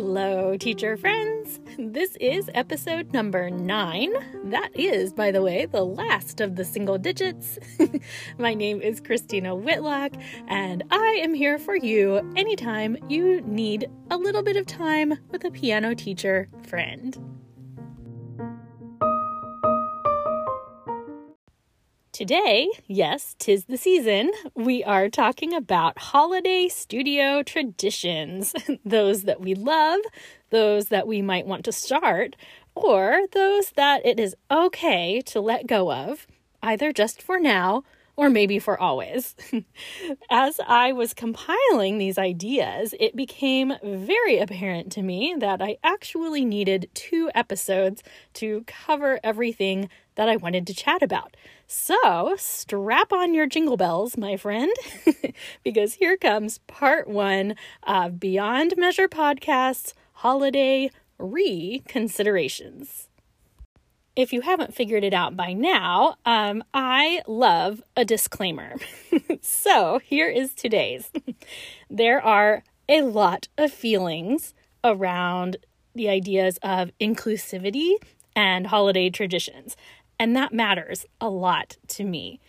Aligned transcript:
Hello, 0.00 0.56
teacher 0.56 0.96
friends. 0.96 1.58
This 1.76 2.14
is 2.20 2.48
episode 2.54 3.12
number 3.12 3.50
nine. 3.50 4.12
That 4.44 4.70
is, 4.72 5.12
by 5.12 5.32
the 5.32 5.42
way, 5.42 5.66
the 5.66 5.84
last 5.84 6.40
of 6.40 6.54
the 6.54 6.64
single 6.64 6.98
digits. 6.98 7.58
My 8.38 8.54
name 8.54 8.80
is 8.80 9.00
Christina 9.00 9.56
Whitlock, 9.56 10.12
and 10.46 10.84
I 10.92 11.18
am 11.20 11.34
here 11.34 11.58
for 11.58 11.74
you 11.74 12.18
anytime 12.36 12.96
you 13.08 13.40
need 13.40 13.90
a 14.08 14.16
little 14.16 14.44
bit 14.44 14.56
of 14.56 14.66
time 14.66 15.18
with 15.30 15.42
a 15.42 15.50
piano 15.50 15.96
teacher 15.96 16.48
friend. 16.68 17.37
Today, 22.18 22.68
yes, 22.88 23.36
tis 23.38 23.66
the 23.66 23.76
season, 23.76 24.32
we 24.56 24.82
are 24.82 25.08
talking 25.08 25.54
about 25.54 26.00
holiday 26.00 26.66
studio 26.66 27.44
traditions. 27.44 28.56
those 28.84 29.22
that 29.22 29.40
we 29.40 29.54
love, 29.54 30.00
those 30.50 30.88
that 30.88 31.06
we 31.06 31.22
might 31.22 31.46
want 31.46 31.64
to 31.66 31.70
start, 31.70 32.34
or 32.74 33.20
those 33.30 33.70
that 33.76 34.04
it 34.04 34.18
is 34.18 34.34
okay 34.50 35.20
to 35.26 35.40
let 35.40 35.68
go 35.68 35.92
of, 35.92 36.26
either 36.60 36.92
just 36.92 37.22
for 37.22 37.38
now 37.38 37.84
or 38.18 38.28
maybe 38.28 38.58
for 38.58 38.78
always. 38.78 39.36
As 40.30 40.58
I 40.66 40.92
was 40.92 41.14
compiling 41.14 41.98
these 41.98 42.18
ideas, 42.18 42.92
it 42.98 43.14
became 43.14 43.74
very 43.80 44.38
apparent 44.38 44.90
to 44.92 45.02
me 45.02 45.36
that 45.38 45.62
I 45.62 45.76
actually 45.84 46.44
needed 46.44 46.90
two 46.94 47.30
episodes 47.32 48.02
to 48.34 48.64
cover 48.66 49.20
everything 49.22 49.88
that 50.16 50.28
I 50.28 50.34
wanted 50.34 50.66
to 50.66 50.74
chat 50.74 51.00
about. 51.00 51.36
So, 51.68 52.34
strap 52.36 53.12
on 53.12 53.34
your 53.34 53.46
jingle 53.46 53.76
bells, 53.76 54.16
my 54.16 54.36
friend, 54.36 54.72
because 55.62 55.94
here 55.94 56.16
comes 56.16 56.58
part 56.66 57.06
one 57.06 57.54
of 57.84 58.18
Beyond 58.18 58.74
Measure 58.76 59.08
Podcast's 59.08 59.94
holiday 60.14 60.90
reconsiderations 61.20 63.07
if 64.18 64.32
you 64.32 64.40
haven't 64.40 64.74
figured 64.74 65.04
it 65.04 65.14
out 65.14 65.36
by 65.36 65.52
now, 65.52 66.16
um, 66.26 66.64
I 66.74 67.22
love 67.28 67.80
a 67.96 68.04
disclaimer. 68.04 68.74
so 69.40 70.00
here 70.02 70.28
is 70.28 70.52
today's. 70.54 71.12
there 71.88 72.20
are 72.20 72.64
a 72.88 73.02
lot 73.02 73.46
of 73.56 73.72
feelings 73.72 74.54
around 74.82 75.58
the 75.94 76.08
ideas 76.08 76.58
of 76.64 76.90
inclusivity 77.00 77.92
and 78.34 78.66
holiday 78.66 79.08
traditions, 79.08 79.76
and 80.18 80.34
that 80.34 80.52
matters 80.52 81.06
a 81.20 81.28
lot 81.28 81.76
to 81.86 82.02
me. 82.02 82.40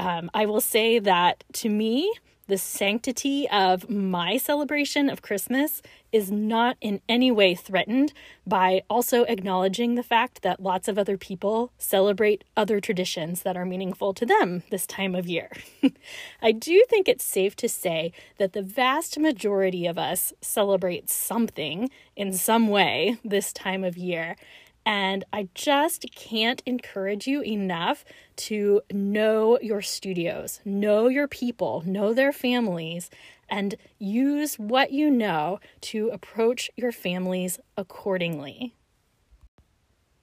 Um, 0.00 0.28
I 0.34 0.46
will 0.46 0.60
say 0.60 0.98
that 0.98 1.44
to 1.52 1.68
me, 1.68 2.12
the 2.46 2.58
sanctity 2.58 3.48
of 3.48 3.88
my 3.88 4.36
celebration 4.36 5.08
of 5.08 5.22
Christmas 5.22 5.80
is 6.12 6.30
not 6.30 6.76
in 6.80 7.00
any 7.08 7.30
way 7.30 7.54
threatened 7.54 8.12
by 8.46 8.82
also 8.88 9.22
acknowledging 9.24 9.94
the 9.94 10.02
fact 10.02 10.42
that 10.42 10.62
lots 10.62 10.86
of 10.86 10.98
other 10.98 11.16
people 11.16 11.72
celebrate 11.78 12.44
other 12.56 12.80
traditions 12.80 13.42
that 13.42 13.56
are 13.56 13.64
meaningful 13.64 14.14
to 14.14 14.26
them 14.26 14.62
this 14.70 14.86
time 14.86 15.14
of 15.14 15.26
year. 15.26 15.50
I 16.42 16.52
do 16.52 16.84
think 16.88 17.08
it's 17.08 17.24
safe 17.24 17.56
to 17.56 17.68
say 17.68 18.12
that 18.38 18.52
the 18.52 18.62
vast 18.62 19.18
majority 19.18 19.86
of 19.86 19.98
us 19.98 20.32
celebrate 20.40 21.10
something 21.10 21.90
in 22.14 22.32
some 22.32 22.68
way 22.68 23.16
this 23.24 23.52
time 23.52 23.82
of 23.82 23.96
year. 23.96 24.36
And 24.86 25.24
I 25.32 25.48
just 25.54 26.06
can't 26.14 26.62
encourage 26.66 27.26
you 27.26 27.42
enough 27.42 28.04
to 28.36 28.82
know 28.92 29.58
your 29.60 29.80
studios, 29.80 30.60
know 30.64 31.08
your 31.08 31.26
people, 31.26 31.82
know 31.86 32.12
their 32.12 32.32
families, 32.32 33.10
and 33.48 33.76
use 33.98 34.56
what 34.56 34.92
you 34.92 35.10
know 35.10 35.60
to 35.80 36.08
approach 36.08 36.70
your 36.76 36.92
families 36.92 37.58
accordingly. 37.76 38.74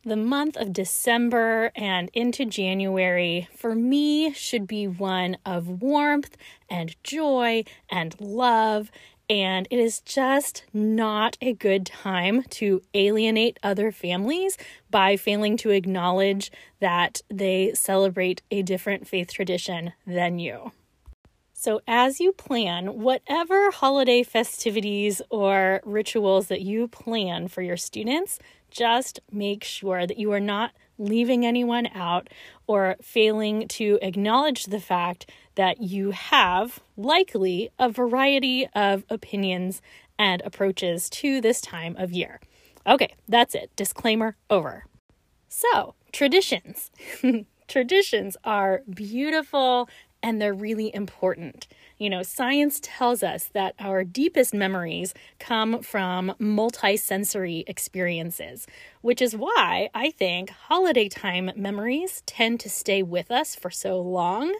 The 0.04 0.16
month 0.16 0.58
of 0.58 0.74
December 0.74 1.72
and 1.76 2.10
into 2.16 2.44
January 2.44 3.48
for 3.56 3.76
me 3.76 4.34
should 4.34 4.66
be 4.66 4.88
one 4.88 5.38
of 5.46 5.84
warmth 5.84 6.36
and 6.68 6.96
joy 7.04 7.66
and 7.88 8.20
love 8.20 8.90
and 9.32 9.66
it 9.72 9.80
is 9.80 10.02
just 10.02 10.66
not 10.74 11.38
a 11.40 11.54
good 11.54 11.86
time 11.86 12.44
to 12.50 12.82
alienate 12.94 13.58
other 13.64 13.90
families 13.90 14.58
by 14.90 15.16
failing 15.16 15.56
to 15.56 15.70
acknowledge 15.70 16.52
that 16.82 17.22
they 17.30 17.72
celebrate 17.74 18.42
a 18.52 18.62
different 18.62 19.08
faith 19.08 19.32
tradition 19.32 19.94
than 20.06 20.38
you. 20.38 20.74
So, 21.54 21.80
as 21.88 22.20
you 22.20 22.34
plan 22.34 23.00
whatever 23.00 23.72
holiday 23.72 24.24
festivities 24.24 25.22
or 25.30 25.80
rituals 25.86 26.48
that 26.48 26.62
you 26.62 26.90
plan 26.90 27.48
for 27.48 27.62
your 27.62 27.78
students, 27.78 28.38
just 28.70 29.22
make 29.32 29.64
sure 29.64 30.06
that 30.06 30.18
you 30.18 30.34
are 30.34 30.42
not 30.42 30.72
leaving 31.02 31.46
anyone 31.46 31.88
out 31.88 32.30
or 32.68 32.96
failing 33.02 33.68
to 33.68 33.98
acknowledge 34.02 34.66
the 34.66 34.80
fact 34.80 35.30
that 35.56 35.82
you 35.82 36.12
have 36.12 36.80
likely 36.96 37.70
a 37.80 37.90
variety 37.90 38.68
of 38.76 39.04
opinions 39.10 39.82
and 40.18 40.42
approaches 40.46 41.10
to 41.10 41.42
this 41.42 41.60
time 41.60 41.96
of 41.98 42.12
year. 42.12 42.40
Okay, 42.86 43.16
that's 43.28 43.56
it. 43.56 43.72
Disclaimer 43.76 44.38
over. 44.50 44.86
So, 45.50 45.96
traditions. 46.12 46.92
traditions 47.68 48.38
are 48.44 48.82
beautiful 48.90 49.90
and 50.24 50.42
they're 50.42 50.54
really 50.54 50.94
important. 50.94 51.68
You 52.02 52.10
know, 52.10 52.24
science 52.24 52.80
tells 52.82 53.22
us 53.22 53.52
that 53.54 53.76
our 53.78 54.04
deepest 54.04 54.56
memories 54.56 55.14
come 55.38 55.84
from 55.84 56.34
multisensory 56.40 57.64
experiences, 57.68 58.66
which 59.02 59.22
is 59.22 59.36
why 59.36 59.92
I 59.94 60.10
think 60.10 60.50
holiday 60.50 61.08
time 61.08 61.52
memories 61.56 62.24
tend 62.26 62.60
to 62.62 62.72
stay 62.72 63.04
with 63.04 63.30
us 63.30 63.56
for 63.56 63.70
so 63.70 64.02
long. 64.02 64.52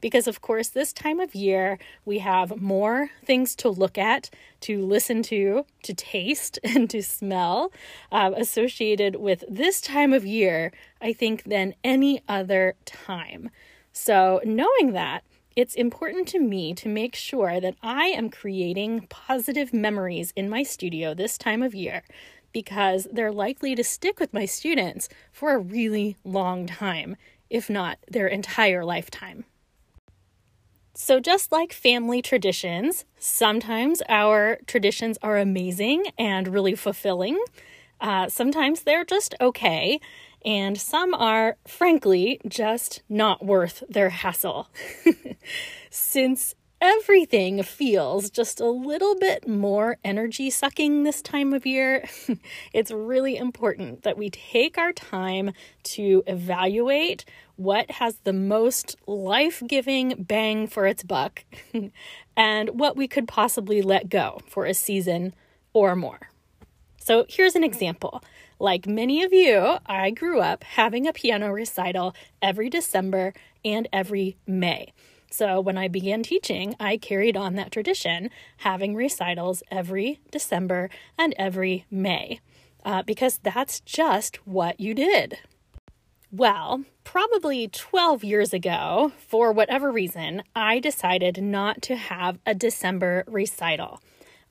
Because, 0.00 0.26
of 0.26 0.40
course, 0.40 0.70
this 0.70 0.92
time 0.92 1.20
of 1.20 1.36
year 1.36 1.78
we 2.04 2.18
have 2.18 2.60
more 2.60 3.10
things 3.24 3.54
to 3.56 3.68
look 3.68 3.96
at, 3.96 4.28
to 4.62 4.84
listen 4.84 5.22
to, 5.22 5.66
to 5.84 5.94
taste, 5.94 6.58
and 6.64 6.90
to 6.90 7.00
smell 7.00 7.70
uh, 8.10 8.32
associated 8.36 9.14
with 9.14 9.44
this 9.48 9.80
time 9.80 10.12
of 10.12 10.26
year, 10.26 10.72
I 11.00 11.12
think, 11.12 11.44
than 11.44 11.76
any 11.84 12.24
other 12.28 12.74
time. 12.84 13.50
So, 13.92 14.40
knowing 14.44 14.94
that, 14.94 15.22
it's 15.58 15.74
important 15.74 16.28
to 16.28 16.38
me 16.38 16.72
to 16.72 16.88
make 16.88 17.16
sure 17.16 17.60
that 17.60 17.74
I 17.82 18.04
am 18.10 18.30
creating 18.30 19.08
positive 19.08 19.74
memories 19.74 20.32
in 20.36 20.48
my 20.48 20.62
studio 20.62 21.14
this 21.14 21.36
time 21.36 21.64
of 21.64 21.74
year 21.74 22.04
because 22.52 23.08
they're 23.10 23.32
likely 23.32 23.74
to 23.74 23.82
stick 23.82 24.20
with 24.20 24.32
my 24.32 24.44
students 24.44 25.08
for 25.32 25.50
a 25.50 25.58
really 25.58 26.16
long 26.22 26.68
time, 26.68 27.16
if 27.50 27.68
not 27.68 27.98
their 28.08 28.28
entire 28.28 28.84
lifetime. 28.84 29.46
So, 30.94 31.18
just 31.18 31.50
like 31.50 31.72
family 31.72 32.22
traditions, 32.22 33.04
sometimes 33.18 34.00
our 34.08 34.58
traditions 34.68 35.18
are 35.24 35.38
amazing 35.38 36.04
and 36.16 36.46
really 36.46 36.76
fulfilling. 36.76 37.36
Uh, 38.00 38.28
sometimes 38.28 38.82
they're 38.82 39.04
just 39.04 39.34
okay 39.40 39.98
and 40.44 40.78
some 40.78 41.14
are, 41.14 41.56
frankly, 41.66 42.40
just 42.46 43.02
not 43.08 43.44
worth 43.44 43.82
their 43.88 44.10
hassle. 44.10 44.68
Since 45.90 46.54
everything 46.80 47.62
feels 47.62 48.30
just 48.30 48.60
a 48.60 48.68
little 48.68 49.16
bit 49.16 49.48
more 49.48 49.98
energy 50.04 50.50
sucking 50.50 51.02
this 51.02 51.22
time 51.22 51.52
of 51.52 51.66
year, 51.66 52.08
it's 52.72 52.90
really 52.90 53.36
important 53.36 54.02
that 54.02 54.16
we 54.16 54.30
take 54.30 54.78
our 54.78 54.92
time 54.92 55.52
to 55.82 56.22
evaluate 56.26 57.24
what 57.56 57.90
has 57.90 58.16
the 58.22 58.32
most 58.32 58.96
life 59.06 59.62
giving 59.66 60.14
bang 60.22 60.66
for 60.68 60.86
its 60.86 61.02
buck 61.02 61.44
and 62.36 62.70
what 62.70 62.96
we 62.96 63.08
could 63.08 63.26
possibly 63.26 63.82
let 63.82 64.08
go 64.08 64.40
for 64.46 64.64
a 64.64 64.74
season 64.74 65.34
or 65.72 65.96
more. 65.96 66.20
So 67.00 67.26
here's 67.28 67.56
an 67.56 67.64
example. 67.64 68.22
Like 68.58 68.86
many 68.86 69.22
of 69.22 69.32
you, 69.32 69.78
I 69.86 70.10
grew 70.10 70.40
up 70.40 70.64
having 70.64 71.06
a 71.06 71.12
piano 71.12 71.52
recital 71.52 72.14
every 72.42 72.68
December 72.68 73.32
and 73.64 73.88
every 73.92 74.36
May. 74.46 74.92
So 75.30 75.60
when 75.60 75.76
I 75.76 75.88
began 75.88 76.22
teaching, 76.22 76.74
I 76.80 76.96
carried 76.96 77.36
on 77.36 77.54
that 77.54 77.70
tradition, 77.70 78.30
having 78.58 78.94
recitals 78.94 79.62
every 79.70 80.20
December 80.30 80.90
and 81.18 81.34
every 81.38 81.84
May, 81.90 82.40
uh, 82.84 83.02
because 83.02 83.38
that's 83.42 83.80
just 83.80 84.46
what 84.46 84.80
you 84.80 84.94
did. 84.94 85.38
Well, 86.32 86.84
probably 87.04 87.68
12 87.68 88.24
years 88.24 88.52
ago, 88.52 89.12
for 89.18 89.52
whatever 89.52 89.90
reason, 89.90 90.42
I 90.54 90.78
decided 90.78 91.42
not 91.42 91.80
to 91.82 91.96
have 91.96 92.38
a 92.44 92.54
December 92.54 93.24
recital. 93.26 94.02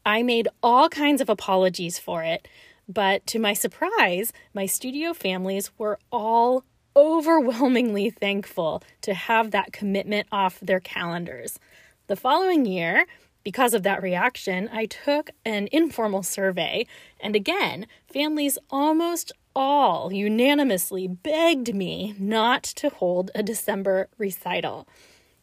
I 0.06 0.24
made 0.24 0.48
all 0.64 0.90
kinds 0.90 1.22
of 1.22 1.30
apologies 1.30 2.00
for 2.00 2.24
it, 2.24 2.48
but 2.88 3.26
to 3.28 3.40
my 3.40 3.54
surprise, 3.54 4.32
my 4.54 4.66
studio 4.66 5.14
families 5.14 5.72
were 5.78 6.00
all 6.12 6.64
overwhelmingly 6.96 8.10
thankful 8.10 8.82
to 9.02 9.14
have 9.14 9.52
that 9.52 9.72
commitment 9.72 10.28
off 10.32 10.60
their 10.60 10.80
calendars. 10.80 11.60
The 12.08 12.16
following 12.16 12.66
year, 12.66 13.06
because 13.44 13.74
of 13.74 13.84
that 13.84 14.02
reaction, 14.02 14.70
I 14.74 14.86
took 14.86 15.30
an 15.46 15.70
informal 15.72 16.24
survey, 16.24 16.88
and 17.20 17.36
again, 17.36 17.88
families 18.12 18.58
almost 18.70 19.32
all 19.56 20.12
unanimously 20.12 21.08
begged 21.08 21.74
me 21.74 22.16
not 22.20 22.64
to 22.64 22.90
hold 22.90 23.32
a 23.34 23.44
December 23.44 24.10
recital. 24.18 24.88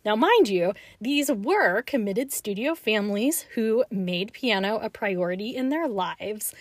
Now, 0.05 0.17
mind 0.17 0.49
you, 0.49 0.75
these 1.01 1.31
were 1.31 1.81
committed 1.83 2.33
studio 2.33 2.75
families 2.75 3.47
who 3.55 3.85
made 3.91 4.33
piano 4.33 4.79
a 4.83 4.91
priority 4.91 5.57
in 5.57 5.71
their 5.71 5.89
lives, 5.89 6.55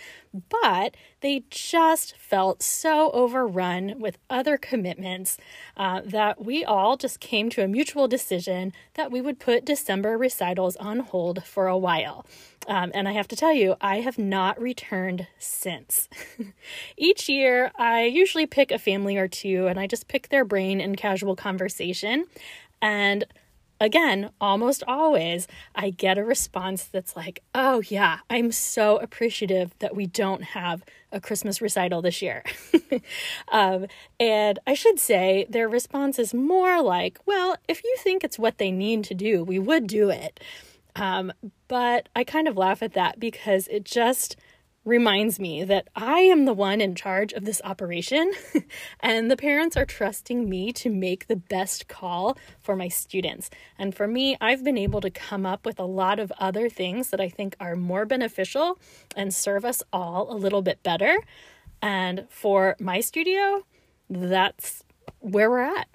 but 0.50 0.96
they 1.20 1.44
just 1.50 2.18
felt 2.18 2.64
so 2.64 3.12
overrun 3.12 4.00
with 4.00 4.18
other 4.30 4.58
commitments 4.58 5.38
uh, 5.76 6.02
that 6.06 6.44
we 6.44 6.64
all 6.64 6.96
just 6.96 7.20
came 7.20 7.50
to 7.52 7.64
a 7.64 7.68
mutual 7.68 8.08
decision 8.08 8.72
that 8.94 9.12
we 9.12 9.22
would 9.22 9.40
put 9.40 9.66
December 9.66 10.18
recitals 10.18 10.76
on 10.78 11.00
hold 11.00 11.44
for 11.44 11.68
a 11.68 11.78
while. 11.78 12.26
Um, 12.68 12.92
and 12.94 13.08
I 13.08 13.12
have 13.12 13.28
to 13.28 13.36
tell 13.36 13.54
you, 13.54 13.76
I 13.82 13.98
have 13.98 14.18
not 14.18 14.60
returned 14.62 15.28
since. 15.38 16.08
Each 16.98 17.28
year, 17.28 17.72
I 17.78 18.06
usually 18.06 18.46
pick 18.46 18.72
a 18.72 18.80
family 18.80 19.18
or 19.18 19.28
two 19.28 19.68
and 19.68 19.80
I 19.80 19.88
just 19.88 20.08
pick 20.08 20.30
their 20.30 20.46
brain 20.46 20.80
in 20.80 20.96
casual 20.96 21.36
conversation. 21.36 22.26
And 22.84 23.26
again, 23.80 24.30
almost 24.42 24.84
always, 24.88 25.48
I 25.74 25.90
get 25.90 26.18
a 26.18 26.24
response 26.24 26.84
that's 26.84 27.16
like, 27.16 27.42
oh, 27.56 27.82
yeah, 27.88 28.20
I'm 28.30 28.52
so 28.52 28.98
appreciative 28.98 29.74
that 29.80 29.96
we 29.96 30.06
don't 30.06 30.44
have 30.44 30.84
a 31.12 31.22
Christmas 31.22 31.62
recital 31.62 32.02
this 32.02 32.22
year. 32.22 32.44
um, 33.52 33.88
and 34.20 34.60
I 34.68 34.74
should 34.74 35.00
say, 35.00 35.48
their 35.50 35.70
response 35.70 36.20
is 36.20 36.34
more 36.34 36.82
like, 36.82 37.20
well, 37.26 37.56
if 37.70 37.84
you 37.86 37.96
think 38.00 38.24
it's 38.24 38.38
what 38.38 38.58
they 38.58 38.70
need 38.70 39.06
to 39.06 39.16
do, 39.16 39.46
we 39.46 39.60
would 39.60 39.88
do 39.88 40.10
it. 40.10 40.42
Um, 40.98 41.32
but 41.70 42.10
I 42.16 42.26
kind 42.26 42.50
of 42.50 42.58
laugh 42.58 42.84
at 42.84 42.94
that 42.94 43.18
because 43.18 43.68
it 43.70 43.86
just 43.86 44.36
reminds 44.86 45.40
me 45.40 45.64
that 45.64 45.88
I 45.96 46.20
am 46.20 46.46
the 46.46 46.54
one 46.54 46.82
in 46.82 46.96
charge 46.96 47.34
of 47.34 47.46
this 47.46 47.62
operation, 47.64 48.32
and 49.00 49.32
the 49.32 49.38
parents 49.38 49.78
are 49.78 49.86
trusting 49.86 50.50
me 50.50 50.74
to 50.74 50.90
make 50.90 51.28
the 51.28 51.36
best 51.36 51.88
call 51.88 52.38
for 52.60 52.76
my 52.76 52.88
students. 52.88 53.50
And 53.78 53.96
for 53.96 54.08
me, 54.08 54.38
I've 54.42 54.64
been 54.64 54.78
able 54.78 55.02
to 55.02 55.10
come 55.10 55.46
up 55.46 55.66
with 55.66 55.80
a 55.80 55.86
lot 55.86 56.20
of 56.20 56.32
other 56.38 56.70
things 56.70 57.10
that 57.12 57.22
I 57.22 57.30
think 57.30 57.56
are 57.60 57.76
more 57.76 58.06
beneficial 58.06 58.80
and 59.16 59.34
serve 59.34 59.66
us 59.66 59.82
all 59.94 60.32
a 60.32 60.36
little 60.36 60.62
bit 60.62 60.84
better. 60.84 61.16
And 61.82 62.26
for 62.30 62.76
my 62.80 63.00
studio, 63.00 63.66
that's 64.10 64.84
where 65.20 65.50
we're 65.50 65.60
at. 65.60 65.88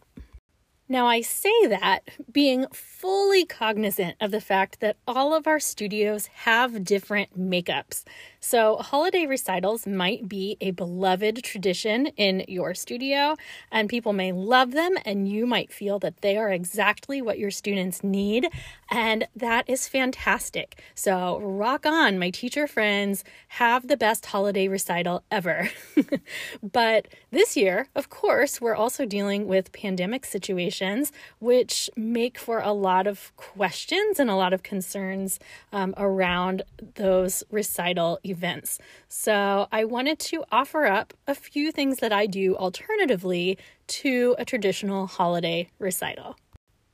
Now, 0.90 1.06
I 1.06 1.20
say 1.20 1.67
that 1.67 2.08
being 2.32 2.64
fully 2.73 3.44
cognizant 3.44 4.17
of 4.23 4.31
the 4.31 4.40
fact 4.40 4.81
that 4.81 4.96
all 5.06 5.35
of 5.35 5.46
our 5.46 5.61
studios 5.61 6.29
have 6.29 6.82
different 6.82 7.38
makeups. 7.38 8.05
So, 8.40 8.76
holiday 8.76 9.26
recitals 9.26 9.85
might 9.85 10.29
be 10.29 10.56
a 10.61 10.70
beloved 10.70 11.43
tradition 11.43 12.06
in 12.17 12.44
your 12.46 12.73
studio, 12.73 13.37
and 13.73 13.88
people 13.88 14.12
may 14.12 14.31
love 14.31 14.70
them, 14.70 14.94
and 15.05 15.29
you 15.29 15.44
might 15.44 15.73
feel 15.73 15.99
that 15.99 16.20
they 16.20 16.37
are 16.37 16.50
exactly 16.50 17.20
what 17.20 17.40
your 17.40 17.50
students 17.50 18.05
need, 18.05 18.49
and 18.90 19.26
that 19.35 19.69
is 19.69 19.88
fantastic. 19.88 20.81
So, 20.94 21.40
rock 21.40 21.85
on, 21.85 22.19
my 22.19 22.31
teacher 22.31 22.69
friends, 22.69 23.25
have 23.49 23.88
the 23.88 23.96
best 23.96 24.26
holiday 24.26 24.69
recital 24.69 25.25
ever. 25.32 25.70
but 26.62 27.08
this 27.32 27.56
year, 27.56 27.88
of 27.96 28.08
course, 28.08 28.61
we're 28.61 28.76
also 28.76 29.05
dealing 29.05 29.49
with 29.49 29.73
pandemic 29.73 30.25
situations, 30.25 31.11
which 31.40 31.90
make 31.96 32.38
for 32.38 32.61
a 32.61 32.73
lot 32.73 33.08
of 33.08 33.37
questions 33.37 34.20
and 34.20 34.31
a 34.31 34.37
lot 34.37 34.52
of 34.52 34.62
concerns 34.62 35.40
um, 35.73 35.93
around 35.96 36.62
those 36.94 37.43
recital 37.50 38.20
events. 38.29 38.79
So 39.09 39.67
I 39.73 39.85
wanted 39.85 40.19
to 40.21 40.45
offer 40.53 40.87
up 40.87 41.15
a 41.27 41.35
few 41.35 41.73
things 41.73 41.99
that 41.99 42.13
I 42.13 42.27
do 42.27 42.57
alternatively 42.57 43.59
to 43.89 44.37
a 44.39 44.45
traditional 44.45 45.07
holiday 45.07 45.71
recital. 45.79 46.37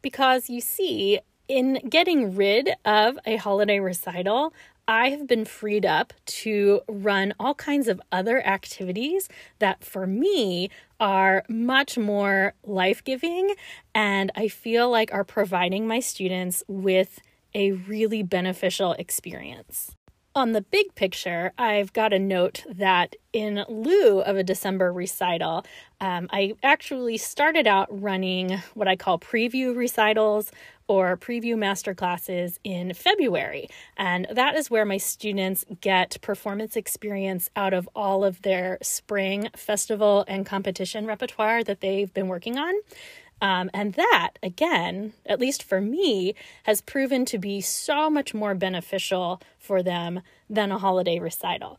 Because 0.02 0.50
you 0.50 0.60
see, 0.60 1.20
in 1.48 1.80
getting 1.88 2.34
rid 2.34 2.70
of 2.84 3.18
a 3.26 3.36
holiday 3.36 3.80
recital, 3.80 4.52
I 4.86 5.10
have 5.10 5.26
been 5.26 5.46
freed 5.46 5.86
up 5.86 6.12
to 6.26 6.82
run 6.86 7.32
all 7.40 7.54
kinds 7.54 7.88
of 7.88 8.02
other 8.12 8.46
activities 8.46 9.28
that 9.58 9.82
for 9.82 10.06
me 10.06 10.68
are 11.00 11.44
much 11.48 11.96
more 11.96 12.52
life 12.64 13.02
giving 13.02 13.54
and 13.94 14.30
I 14.34 14.48
feel 14.48 14.90
like 14.90 15.12
are 15.12 15.24
providing 15.24 15.86
my 15.86 16.00
students 16.00 16.62
with 16.68 17.20
a 17.54 17.72
really 17.72 18.22
beneficial 18.22 18.92
experience. 18.92 19.96
On 20.36 20.50
the 20.50 20.62
big 20.62 20.96
picture, 20.96 21.52
I've 21.56 21.92
got 21.92 22.12
a 22.12 22.18
note 22.18 22.64
that 22.68 23.14
in 23.32 23.64
lieu 23.68 24.18
of 24.18 24.36
a 24.36 24.42
December 24.42 24.92
recital, 24.92 25.64
um, 26.00 26.28
I 26.32 26.54
actually 26.64 27.18
started 27.18 27.68
out 27.68 27.86
running 28.02 28.60
what 28.74 28.88
I 28.88 28.96
call 28.96 29.20
preview 29.20 29.76
recitals 29.76 30.50
or 30.88 31.16
preview 31.16 31.56
master 31.56 31.94
classes 31.94 32.58
in 32.64 32.94
February. 32.94 33.68
And 33.96 34.26
that 34.28 34.56
is 34.56 34.68
where 34.68 34.84
my 34.84 34.96
students 34.96 35.64
get 35.80 36.20
performance 36.20 36.74
experience 36.74 37.48
out 37.54 37.72
of 37.72 37.88
all 37.94 38.24
of 38.24 38.42
their 38.42 38.78
spring 38.82 39.50
festival 39.54 40.24
and 40.26 40.44
competition 40.44 41.06
repertoire 41.06 41.62
that 41.62 41.80
they've 41.80 42.12
been 42.12 42.26
working 42.26 42.58
on. 42.58 42.74
Um, 43.44 43.68
and 43.74 43.92
that, 43.92 44.38
again, 44.42 45.12
at 45.26 45.38
least 45.38 45.62
for 45.62 45.78
me, 45.78 46.34
has 46.62 46.80
proven 46.80 47.26
to 47.26 47.36
be 47.36 47.60
so 47.60 48.08
much 48.08 48.32
more 48.32 48.54
beneficial 48.54 49.42
for 49.58 49.82
them 49.82 50.22
than 50.48 50.72
a 50.72 50.78
holiday 50.78 51.18
recital. 51.18 51.78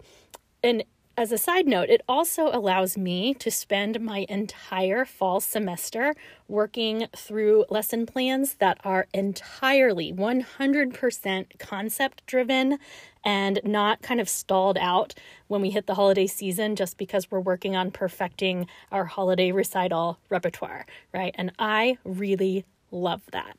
And 0.61 0.83
as 1.17 1.31
a 1.31 1.39
side 1.39 1.65
note, 1.65 1.89
it 1.89 2.01
also 2.07 2.51
allows 2.51 2.99
me 2.99 3.33
to 3.35 3.49
spend 3.49 3.99
my 3.99 4.27
entire 4.29 5.05
fall 5.05 5.39
semester 5.39 6.13
working 6.47 7.07
through 7.17 7.65
lesson 7.71 8.05
plans 8.05 8.55
that 8.55 8.77
are 8.83 9.07
entirely 9.11 10.13
100% 10.13 11.57
concept 11.57 12.27
driven 12.27 12.77
and 13.25 13.59
not 13.63 14.01
kind 14.03 14.21
of 14.21 14.29
stalled 14.29 14.77
out 14.77 15.15
when 15.47 15.61
we 15.61 15.71
hit 15.71 15.87
the 15.87 15.95
holiday 15.95 16.27
season 16.27 16.75
just 16.75 16.97
because 16.97 17.29
we're 17.29 17.39
working 17.39 17.75
on 17.75 17.91
perfecting 17.91 18.67
our 18.91 19.05
holiday 19.05 19.51
recital 19.51 20.19
repertoire, 20.29 20.85
right? 21.13 21.33
And 21.37 21.51
I 21.57 21.97
really 22.05 22.63
love 22.91 23.23
that. 23.31 23.57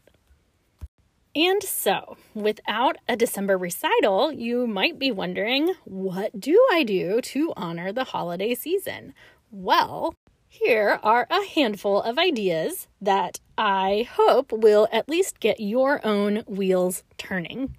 And 1.34 1.62
so, 1.62 2.16
without 2.32 2.96
a 3.06 3.14
December 3.14 3.58
recital, 3.58 4.32
you 4.32 4.66
might 4.66 4.98
be 4.98 5.10
wondering 5.10 5.74
what 5.84 6.40
do 6.40 6.58
I 6.72 6.82
do 6.82 7.20
to 7.20 7.52
honor 7.58 7.92
the 7.92 8.04
holiday 8.04 8.54
season? 8.54 9.12
Well, 9.50 10.14
here 10.48 10.98
are 11.02 11.26
a 11.28 11.44
handful 11.44 12.00
of 12.00 12.18
ideas 12.18 12.88
that 13.02 13.40
I 13.58 14.08
hope 14.10 14.50
will 14.50 14.88
at 14.90 15.10
least 15.10 15.38
get 15.38 15.60
your 15.60 16.00
own 16.06 16.42
wheels 16.46 17.04
turning. 17.18 17.76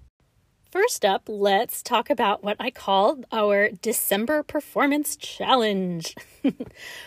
First 0.80 1.04
up, 1.04 1.24
let's 1.26 1.82
talk 1.82 2.08
about 2.08 2.44
what 2.44 2.56
I 2.60 2.70
call 2.70 3.18
our 3.32 3.68
December 3.68 4.44
Performance 4.44 5.16
Challenge. 5.16 6.14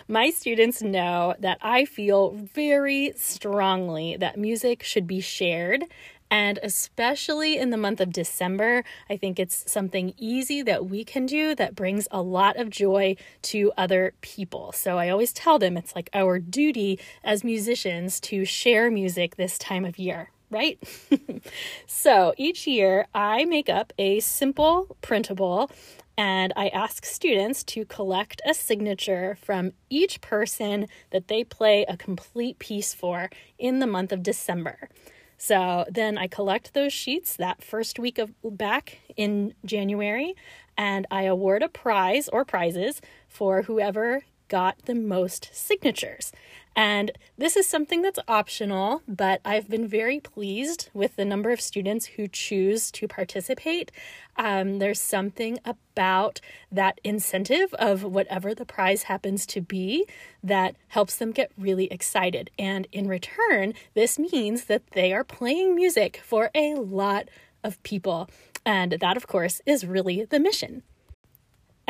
My 0.10 0.30
students 0.30 0.82
know 0.82 1.36
that 1.40 1.58
I 1.62 1.86
feel 1.86 2.32
very 2.32 3.14
strongly 3.16 4.18
that 4.18 4.38
music 4.38 4.84
should 4.84 5.08
be 5.08 5.22
shared 5.22 5.86
and 6.30 6.60
especially 6.62 7.58
in 7.58 7.70
the 7.70 7.78
month 7.78 8.02
of 8.02 8.12
December, 8.12 8.84
I 9.10 9.16
think 9.16 9.40
it's 9.40 9.72
something 9.72 10.14
easy 10.18 10.62
that 10.64 10.88
we 10.88 11.06
can 11.06 11.26
do 11.26 11.56
that 11.56 11.74
brings 11.74 12.10
a 12.12 12.22
lot 12.22 12.58
of 12.58 12.70
joy 12.70 13.16
to 13.44 13.72
other 13.78 14.14
people. 14.20 14.74
So 14.74 14.98
I 14.98 15.08
always 15.08 15.32
tell 15.32 15.60
them 15.60 15.78
it's 15.78 15.96
like 15.96 16.10
our 16.14 16.40
duty 16.40 17.00
as 17.24 17.46
musicians 17.46 18.20
to 18.22 18.44
share 18.44 18.92
music 18.92 19.38
this 19.38 19.58
time 19.58 19.86
of 19.86 19.98
year 19.98 20.30
right? 20.52 20.78
so 21.88 22.34
each 22.38 22.68
year 22.68 23.08
I 23.16 23.46
make 23.46 23.70
up 23.70 23.94
a 23.98 24.20
simple 24.20 24.96
printable 25.02 25.72
and 26.18 26.54
I 26.56 26.68
ask 26.68 27.06
students 27.06 27.64
to 27.64 27.86
collect 27.86 28.42
a 28.46 28.54
signature 28.54 29.38
from 29.42 29.72
each 29.90 30.22
person 30.22 30.88
that 31.10 31.30
they 31.30 31.44
play 31.44 31.86
a 31.88 31.98
complete 31.98 32.60
piece 32.60 32.94
for 32.94 33.30
in 33.58 33.80
the 33.80 33.88
month 33.88 34.12
of 34.12 34.22
December. 34.22 34.90
So 35.38 35.86
then 35.90 36.20
I 36.20 36.28
collect 36.28 36.76
those 36.76 36.94
sheets 36.94 37.36
that 37.38 37.64
first 37.64 37.98
week 37.98 38.20
of 38.20 38.32
back 38.44 39.00
in 39.18 39.56
January 39.66 40.36
and 40.78 41.08
I 41.10 41.24
award 41.24 41.64
a 41.64 41.70
prize 41.70 42.30
or 42.30 42.46
prizes 42.46 43.02
for 43.28 43.64
whoever 43.64 44.22
got 44.50 44.86
the 44.86 44.94
most 44.94 45.50
signatures. 45.54 46.32
And 46.76 47.12
this 47.38 47.58
is 47.58 47.68
something 47.68 48.02
that's 48.02 48.20
optional, 48.28 49.02
but 49.08 49.42
I've 49.44 49.70
been 49.70 49.88
very 49.88 50.20
pleased 50.22 50.90
with 50.94 51.16
the 51.18 51.26
number 51.26 51.52
of 51.52 51.60
students 51.60 52.06
who 52.06 52.28
choose 52.30 52.92
to 52.92 53.08
participate. 53.10 53.92
Um, 54.38 54.80
there's 54.80 55.02
something 55.02 55.60
about 55.66 56.40
that 56.72 57.02
incentive 57.04 57.74
of 57.74 58.04
whatever 58.04 58.56
the 58.56 58.66
prize 58.66 59.04
happens 59.04 59.46
to 59.48 59.62
be 59.62 60.06
that 60.42 60.76
helps 60.88 61.18
them 61.18 61.32
get 61.32 61.52
really 61.58 61.92
excited. 61.92 62.50
And 62.58 62.88
in 62.94 63.08
return, 63.08 63.74
this 63.94 64.18
means 64.18 64.66
that 64.66 64.92
they 64.92 65.12
are 65.12 65.26
playing 65.26 65.76
music 65.76 66.22
for 66.24 66.52
a 66.56 66.76
lot 66.76 67.28
of 67.64 67.82
people. 67.84 68.30
And 68.66 68.94
that, 68.94 69.18
of 69.18 69.28
course, 69.28 69.62
is 69.66 69.86
really 69.86 70.24
the 70.24 70.40
mission. 70.40 70.84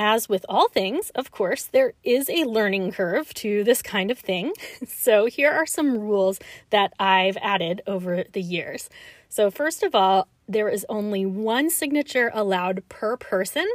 As 0.03 0.27
with 0.27 0.47
all 0.49 0.67
things, 0.67 1.11
of 1.11 1.29
course, 1.29 1.65
there 1.65 1.93
is 2.03 2.27
a 2.27 2.45
learning 2.45 2.91
curve 2.91 3.31
to 3.35 3.63
this 3.63 3.83
kind 3.83 4.09
of 4.09 4.17
thing. 4.17 4.53
So, 4.87 5.25
here 5.27 5.51
are 5.51 5.67
some 5.67 5.99
rules 5.99 6.39
that 6.71 6.93
I've 6.99 7.37
added 7.37 7.81
over 7.85 8.23
the 8.23 8.41
years. 8.41 8.89
So, 9.29 9.51
first 9.51 9.83
of 9.83 9.93
all, 9.93 10.27
there 10.47 10.69
is 10.69 10.85
only 10.89 11.25
one 11.25 11.69
signature 11.69 12.31
allowed 12.33 12.83
per 12.89 13.15
person. 13.15 13.67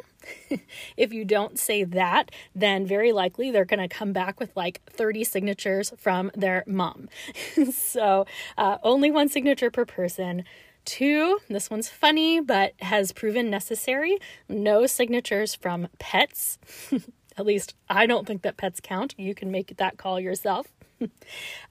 if 0.96 1.12
you 1.12 1.24
don't 1.24 1.58
say 1.58 1.84
that, 1.84 2.32
then 2.54 2.86
very 2.86 3.12
likely 3.12 3.50
they're 3.52 3.64
going 3.64 3.88
to 3.88 3.94
come 3.94 4.12
back 4.12 4.40
with 4.40 4.50
like 4.56 4.82
30 4.90 5.22
signatures 5.22 5.92
from 5.96 6.32
their 6.34 6.64
mom. 6.66 7.08
so, 7.72 8.26
uh, 8.58 8.78
only 8.82 9.12
one 9.12 9.28
signature 9.28 9.70
per 9.70 9.84
person. 9.84 10.44
Two, 10.86 11.40
this 11.48 11.68
one's 11.68 11.88
funny 11.88 12.40
but 12.40 12.72
has 12.80 13.10
proven 13.10 13.50
necessary 13.50 14.18
no 14.48 14.86
signatures 14.86 15.54
from 15.54 15.88
pets. 15.98 16.58
At 17.36 17.44
least 17.44 17.74
I 17.90 18.06
don't 18.06 18.26
think 18.26 18.42
that 18.42 18.56
pets 18.56 18.80
count. 18.80 19.14
You 19.18 19.34
can 19.34 19.50
make 19.50 19.76
that 19.76 19.98
call 19.98 20.18
yourself. 20.20 20.68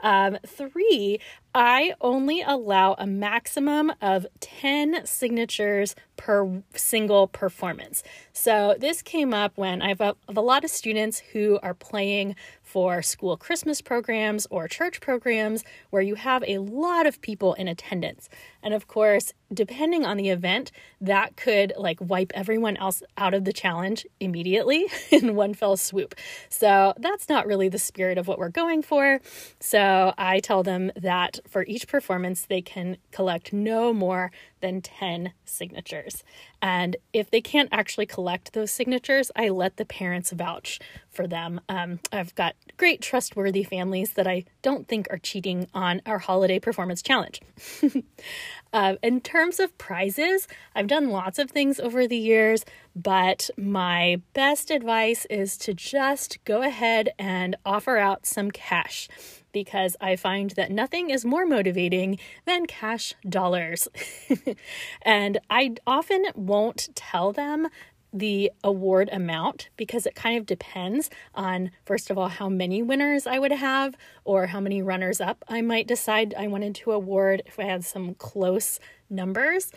um, 0.01 0.37
three, 0.45 1.19
I 1.57 1.93
only 2.01 2.41
allow 2.41 2.95
a 2.99 3.07
maximum 3.07 3.93
of 4.01 4.27
10 4.41 5.05
signatures 5.05 5.95
per 6.17 6.61
single 6.75 7.27
performance. 7.27 8.03
So 8.33 8.75
this 8.77 9.01
came 9.01 9.33
up 9.33 9.53
when 9.57 9.81
I 9.81 9.87
have 9.89 10.01
a, 10.01 10.15
a 10.27 10.41
lot 10.41 10.65
of 10.65 10.69
students 10.69 11.19
who 11.31 11.57
are 11.63 11.73
playing 11.73 12.35
for 12.61 13.01
school 13.01 13.37
Christmas 13.37 13.81
programs 13.81 14.45
or 14.49 14.67
church 14.67 14.99
programs 14.99 15.63
where 15.91 16.01
you 16.01 16.15
have 16.15 16.43
a 16.45 16.57
lot 16.57 17.05
of 17.05 17.21
people 17.21 17.53
in 17.53 17.69
attendance. 17.69 18.27
And 18.61 18.73
of 18.73 18.87
course, 18.87 19.33
depending 19.53 20.05
on 20.05 20.17
the 20.17 20.29
event, 20.29 20.71
that 20.99 21.37
could 21.37 21.71
like 21.77 21.99
wipe 22.01 22.31
everyone 22.35 22.75
else 22.77 23.03
out 23.17 23.33
of 23.33 23.45
the 23.45 23.53
challenge 23.53 24.05
immediately 24.19 24.87
in 25.11 25.35
one 25.35 25.53
fell 25.53 25.77
swoop. 25.77 26.15
So 26.49 26.93
that's 26.97 27.29
not 27.29 27.45
really 27.45 27.69
the 27.69 27.79
spirit 27.79 28.17
of 28.17 28.27
what 28.27 28.39
we're 28.39 28.49
going 28.49 28.81
for. 28.81 29.21
So 29.59 30.13
I 30.17 30.39
tell 30.39 30.63
them 30.63 30.91
that 30.95 31.39
for 31.47 31.63
each 31.67 31.87
performance, 31.87 32.45
they 32.45 32.61
can 32.61 32.97
collect 33.11 33.53
no 33.53 33.93
more 33.93 34.31
than 34.61 34.81
10 34.81 35.33
signatures. 35.45 36.23
And 36.65 36.95
if 37.13 37.29
they 37.29 37.41
can't 37.41 37.69
actually 37.71 38.07
collect 38.07 38.53
those 38.53 38.71
signatures, 38.71 39.29
I 39.35 39.49
let 39.49 39.77
the 39.77 39.85
parents 39.85 40.31
vouch 40.31 40.79
for 41.11 41.27
them. 41.27 41.61
Um, 41.69 41.99
I've 42.11 42.33
got 42.33 42.55
great, 42.75 43.03
trustworthy 43.03 43.61
families 43.61 44.13
that 44.13 44.25
I 44.25 44.45
don't 44.63 44.87
think 44.87 45.05
are 45.11 45.19
cheating 45.19 45.67
on 45.75 46.01
our 46.07 46.17
holiday 46.17 46.57
performance 46.57 47.03
challenge. 47.03 47.39
uh, 48.73 48.95
in 49.03 49.21
terms 49.21 49.59
of 49.59 49.77
prizes, 49.77 50.47
I've 50.73 50.87
done 50.87 51.11
lots 51.11 51.37
of 51.37 51.51
things 51.51 51.79
over 51.79 52.07
the 52.07 52.17
years, 52.17 52.65
but 52.95 53.51
my 53.55 54.23
best 54.33 54.71
advice 54.71 55.27
is 55.29 55.57
to 55.57 55.75
just 55.75 56.43
go 56.45 56.63
ahead 56.63 57.09
and 57.19 57.55
offer 57.63 57.97
out 57.97 58.25
some 58.25 58.49
cash 58.49 59.07
because 59.55 59.95
I 60.01 60.17
find 60.17 60.51
that 60.51 60.69
nothing 60.69 61.09
is 61.09 61.23
more 61.23 61.45
motivating 61.45 62.19
than 62.43 62.65
cash 62.65 63.13
dollars. 63.27 63.87
and 65.01 65.39
I 65.49 65.75
often 65.87 66.25
won't 66.55 66.87
tell 66.95 67.33
them 67.33 67.67
the 68.13 68.49
award 68.63 69.09
amount 69.11 69.67
because 69.75 70.05
it 70.05 70.15
kind 70.15 70.37
of 70.37 70.45
depends 70.45 71.09
on, 71.33 71.69
first 71.85 72.09
of 72.09 72.17
all, 72.17 72.29
how 72.29 72.47
many 72.47 72.81
winners 72.81 73.27
I 73.27 73.39
would 73.39 73.51
have 73.51 73.93
or 74.23 74.47
how 74.47 74.61
many 74.61 74.81
runners 74.81 75.19
up 75.19 75.43
I 75.49 75.61
might 75.61 75.85
decide 75.85 76.33
I 76.33 76.47
wanted 76.47 76.73
to 76.75 76.93
award 76.93 77.43
if 77.45 77.59
I 77.59 77.63
had 77.63 77.83
some 77.83 78.15
close 78.15 78.79
numbers. 79.09 79.69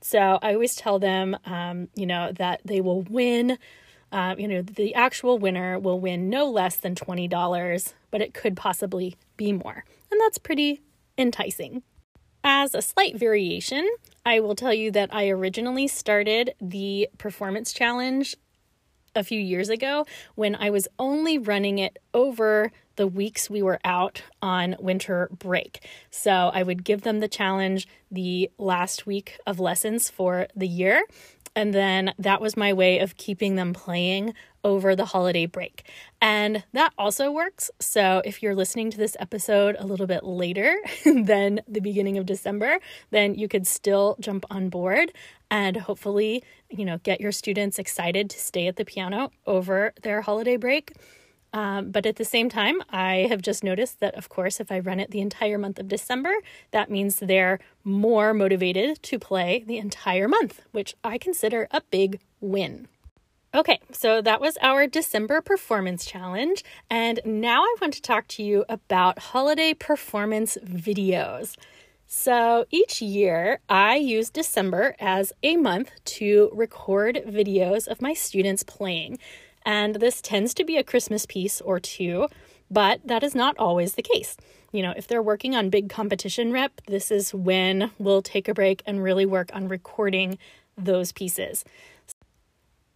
So 0.00 0.38
I 0.40 0.54
always 0.54 0.76
tell 0.76 1.00
them, 1.00 1.36
um, 1.44 1.88
you 1.96 2.06
know, 2.06 2.30
that 2.38 2.60
they 2.64 2.80
will 2.80 3.02
win 3.02 3.58
uh, 4.12 4.34
you 4.36 4.48
know, 4.48 4.60
the 4.60 4.92
actual 4.96 5.38
winner 5.38 5.78
will 5.78 6.00
win 6.00 6.28
no 6.28 6.50
less 6.50 6.76
than 6.76 6.96
$20, 6.96 7.92
but 8.10 8.20
it 8.20 8.34
could 8.34 8.56
possibly 8.56 9.14
be 9.36 9.52
more. 9.52 9.84
And 10.10 10.20
that's 10.20 10.36
pretty 10.36 10.80
enticing. 11.16 11.84
As 12.42 12.74
a 12.74 12.82
slight 12.82 13.16
variation, 13.16 13.88
I 14.24 14.40
will 14.40 14.54
tell 14.54 14.74
you 14.74 14.90
that 14.92 15.14
I 15.14 15.28
originally 15.28 15.88
started 15.88 16.54
the 16.60 17.08
performance 17.18 17.72
challenge 17.72 18.36
a 19.14 19.24
few 19.24 19.40
years 19.40 19.68
ago 19.68 20.06
when 20.34 20.54
I 20.54 20.70
was 20.70 20.86
only 20.98 21.38
running 21.38 21.78
it 21.78 21.98
over 22.14 22.70
the 22.96 23.06
weeks 23.06 23.50
we 23.50 23.62
were 23.62 23.80
out 23.84 24.22
on 24.42 24.76
winter 24.78 25.30
break. 25.36 25.84
So 26.10 26.30
I 26.30 26.62
would 26.62 26.84
give 26.84 27.02
them 27.02 27.20
the 27.20 27.28
challenge 27.28 27.88
the 28.10 28.50
last 28.58 29.06
week 29.06 29.38
of 29.46 29.58
lessons 29.58 30.10
for 30.10 30.48
the 30.54 30.68
year, 30.68 31.02
and 31.56 31.74
then 31.74 32.12
that 32.18 32.40
was 32.40 32.56
my 32.56 32.72
way 32.72 32.98
of 32.98 33.16
keeping 33.16 33.56
them 33.56 33.72
playing 33.72 34.34
over 34.64 34.94
the 34.94 35.06
holiday 35.06 35.46
break. 35.46 35.84
And 36.20 36.64
that 36.72 36.92
also 36.98 37.30
works. 37.30 37.70
So 37.80 38.22
if 38.24 38.42
you're 38.42 38.54
listening 38.54 38.90
to 38.90 38.98
this 38.98 39.16
episode 39.18 39.76
a 39.78 39.86
little 39.86 40.06
bit 40.06 40.24
later 40.24 40.76
than 41.04 41.60
the 41.66 41.80
beginning 41.80 42.18
of 42.18 42.26
December, 42.26 42.78
then 43.10 43.34
you 43.34 43.48
could 43.48 43.66
still 43.66 44.16
jump 44.20 44.44
on 44.50 44.68
board 44.68 45.12
and 45.50 45.76
hopefully, 45.76 46.44
you 46.68 46.84
know, 46.84 46.98
get 46.98 47.20
your 47.20 47.32
students 47.32 47.78
excited 47.78 48.30
to 48.30 48.38
stay 48.38 48.66
at 48.66 48.76
the 48.76 48.84
piano 48.84 49.30
over 49.46 49.92
their 50.02 50.22
holiday 50.22 50.56
break. 50.56 50.92
Um, 51.52 51.90
but 51.90 52.06
at 52.06 52.16
the 52.16 52.24
same 52.24 52.48
time, 52.48 52.80
I 52.90 53.26
have 53.28 53.42
just 53.42 53.64
noticed 53.64 54.00
that, 54.00 54.14
of 54.14 54.28
course, 54.28 54.60
if 54.60 54.70
I 54.70 54.78
run 54.78 55.00
it 55.00 55.10
the 55.10 55.20
entire 55.20 55.58
month 55.58 55.78
of 55.78 55.88
December, 55.88 56.32
that 56.70 56.90
means 56.90 57.16
they're 57.16 57.58
more 57.82 58.32
motivated 58.32 59.02
to 59.02 59.18
play 59.18 59.64
the 59.66 59.78
entire 59.78 60.28
month, 60.28 60.62
which 60.70 60.94
I 61.02 61.18
consider 61.18 61.66
a 61.72 61.82
big 61.90 62.20
win. 62.40 62.86
Okay, 63.52 63.80
so 63.90 64.22
that 64.22 64.40
was 64.40 64.56
our 64.62 64.86
December 64.86 65.40
performance 65.40 66.04
challenge. 66.04 66.62
And 66.88 67.18
now 67.24 67.64
I 67.64 67.76
want 67.80 67.94
to 67.94 68.02
talk 68.02 68.28
to 68.28 68.44
you 68.44 68.64
about 68.68 69.18
holiday 69.18 69.74
performance 69.74 70.56
videos. 70.64 71.56
So 72.06 72.64
each 72.70 73.02
year, 73.02 73.58
I 73.68 73.96
use 73.96 74.30
December 74.30 74.94
as 75.00 75.32
a 75.42 75.56
month 75.56 75.90
to 76.04 76.50
record 76.54 77.22
videos 77.26 77.88
of 77.88 78.00
my 78.00 78.14
students 78.14 78.62
playing. 78.62 79.18
And 79.66 79.96
this 79.96 80.20
tends 80.20 80.54
to 80.54 80.64
be 80.64 80.76
a 80.76 80.84
Christmas 80.84 81.26
piece 81.26 81.60
or 81.60 81.80
two, 81.80 82.28
but 82.70 83.00
that 83.04 83.24
is 83.24 83.34
not 83.34 83.58
always 83.58 83.94
the 83.94 84.02
case. 84.02 84.36
You 84.70 84.82
know, 84.82 84.94
if 84.96 85.08
they're 85.08 85.20
working 85.20 85.56
on 85.56 85.70
big 85.70 85.90
competition 85.90 86.52
rep, 86.52 86.80
this 86.86 87.10
is 87.10 87.34
when 87.34 87.90
we'll 87.98 88.22
take 88.22 88.46
a 88.46 88.54
break 88.54 88.84
and 88.86 89.02
really 89.02 89.26
work 89.26 89.50
on 89.52 89.66
recording 89.66 90.38
those 90.78 91.10
pieces. 91.10 91.64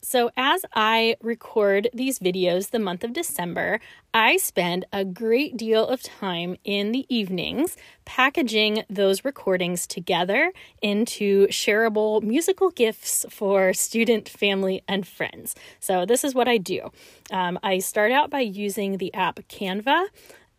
So, 0.05 0.31
as 0.37 0.67
I 0.75 1.17
record 1.23 1.89
these 1.95 2.19
videos 2.19 2.71
the 2.71 2.79
month 2.79 3.05
of 3.05 3.15
December, 3.15 3.81
I 4.13 4.37
spend 4.37 4.85
a 4.93 5.03
great 5.03 5.57
deal 5.57 5.87
of 5.87 6.03
time 6.03 6.59
in 6.63 6.93
the 6.93 7.07
evenings 7.09 7.75
packaging 8.05 8.85
those 8.91 9.25
recordings 9.25 9.87
together 9.87 10.53
into 10.83 11.47
shareable 11.47 12.23
musical 12.23 12.69
gifts 12.69 13.25
for 13.31 13.73
student, 13.73 14.29
family, 14.29 14.83
and 14.87 15.09
friends. 15.09 15.55
So, 15.81 16.05
this 16.05 16.23
is 16.23 16.35
what 16.35 16.49
I 16.49 16.59
do 16.59 16.91
um, 17.31 17.59
I 17.63 17.79
start 17.79 18.13
out 18.13 18.29
by 18.29 18.41
using 18.41 18.99
the 18.99 19.13
app 19.15 19.37
Canva. 19.49 20.09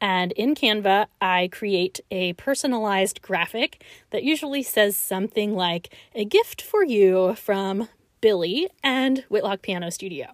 And 0.02 0.32
in 0.32 0.56
Canva, 0.56 1.06
I 1.22 1.50
create 1.52 2.00
a 2.10 2.34
personalized 2.34 3.22
graphic 3.22 3.84
that 4.10 4.24
usually 4.24 4.64
says 4.64 4.98
something 4.98 5.54
like, 5.54 5.94
A 6.16 6.26
gift 6.26 6.64
for 6.64 6.84
you 6.84 7.36
from 7.36 7.88
Billy 8.26 8.68
and 8.82 9.24
Whitlock 9.30 9.62
Piano 9.62 9.92
Studio. 9.92 10.34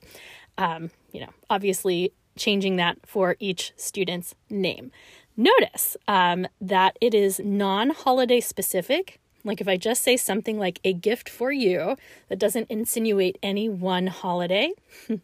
Um, 0.57 0.91
you 1.12 1.19
know, 1.19 1.31
obviously 1.50 2.13
changing 2.38 2.77
that 2.77 2.98
for 3.05 3.36
each 3.38 3.74
student's 3.75 4.33
name. 4.50 4.93
Notice 5.36 5.98
um, 6.07 6.48
that 6.62 6.98
it 7.01 7.13
is 7.13 7.41
non 7.43 7.89
holiday 7.89 8.39
specific. 8.39 9.19
Like 9.43 9.60
if 9.60 9.67
I 9.67 9.75
just 9.75 10.03
say 10.03 10.15
something 10.15 10.57
like 10.57 10.79
a 10.86 10.93
gift 10.93 11.27
for 11.27 11.51
you, 11.51 11.98
that 12.29 12.39
doesn't 12.39 12.71
insinuate 12.71 13.38
any 13.43 13.67
one 13.67 14.07
holiday. 14.07 14.71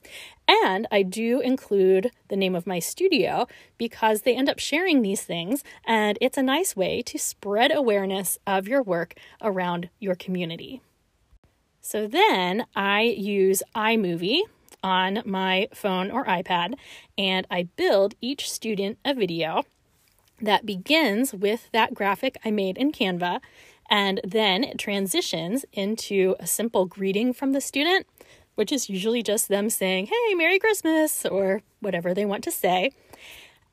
and 0.66 0.88
I 0.92 1.04
do 1.04 1.40
include 1.40 2.12
the 2.28 2.36
name 2.36 2.54
of 2.54 2.68
my 2.68 2.80
studio 2.80 3.48
because 3.78 4.24
they 4.24 4.36
end 4.36 4.50
up 4.50 4.60
sharing 4.60 5.04
these 5.04 5.22
things, 5.22 5.64
and 5.86 6.18
it's 6.20 6.38
a 6.38 6.44
nice 6.44 6.76
way 6.76 7.02
to 7.04 7.18
spread 7.18 7.74
awareness 7.74 8.38
of 8.46 8.68
your 8.68 8.84
work 8.84 9.14
around 9.42 9.88
your 10.02 10.16
community. 10.16 10.82
So 11.88 12.06
then 12.06 12.66
I 12.76 13.04
use 13.04 13.64
iMovie 13.74 14.42
on 14.84 15.22
my 15.24 15.70
phone 15.74 16.12
or 16.12 16.26
iPad 16.26 16.74
and 17.18 17.48
I 17.50 17.70
build 17.78 18.14
each 18.20 18.52
student 18.52 18.98
a 19.06 19.14
video 19.14 19.64
that 20.42 20.66
begins 20.66 21.34
with 21.34 21.70
that 21.72 21.94
graphic 21.94 22.36
I 22.44 22.52
made 22.52 22.78
in 22.78 22.92
Canva 22.92 23.40
and 23.90 24.20
then 24.26 24.66
it 24.66 24.78
transitions 24.78 25.64
into 25.72 26.36
a 26.42 26.46
simple 26.46 26.88
greeting 26.88 27.32
from 27.32 27.54
the 27.54 27.62
student, 27.62 28.06
which 28.56 28.74
is 28.74 28.90
usually 28.90 29.24
just 29.24 29.48
them 29.48 29.70
saying, 29.70 30.08
Hey, 30.08 30.34
Merry 30.34 30.60
Christmas, 30.60 31.26
or 31.26 31.62
whatever 31.80 32.14
they 32.14 32.26
want 32.26 32.44
to 32.44 32.52
say. 32.52 32.92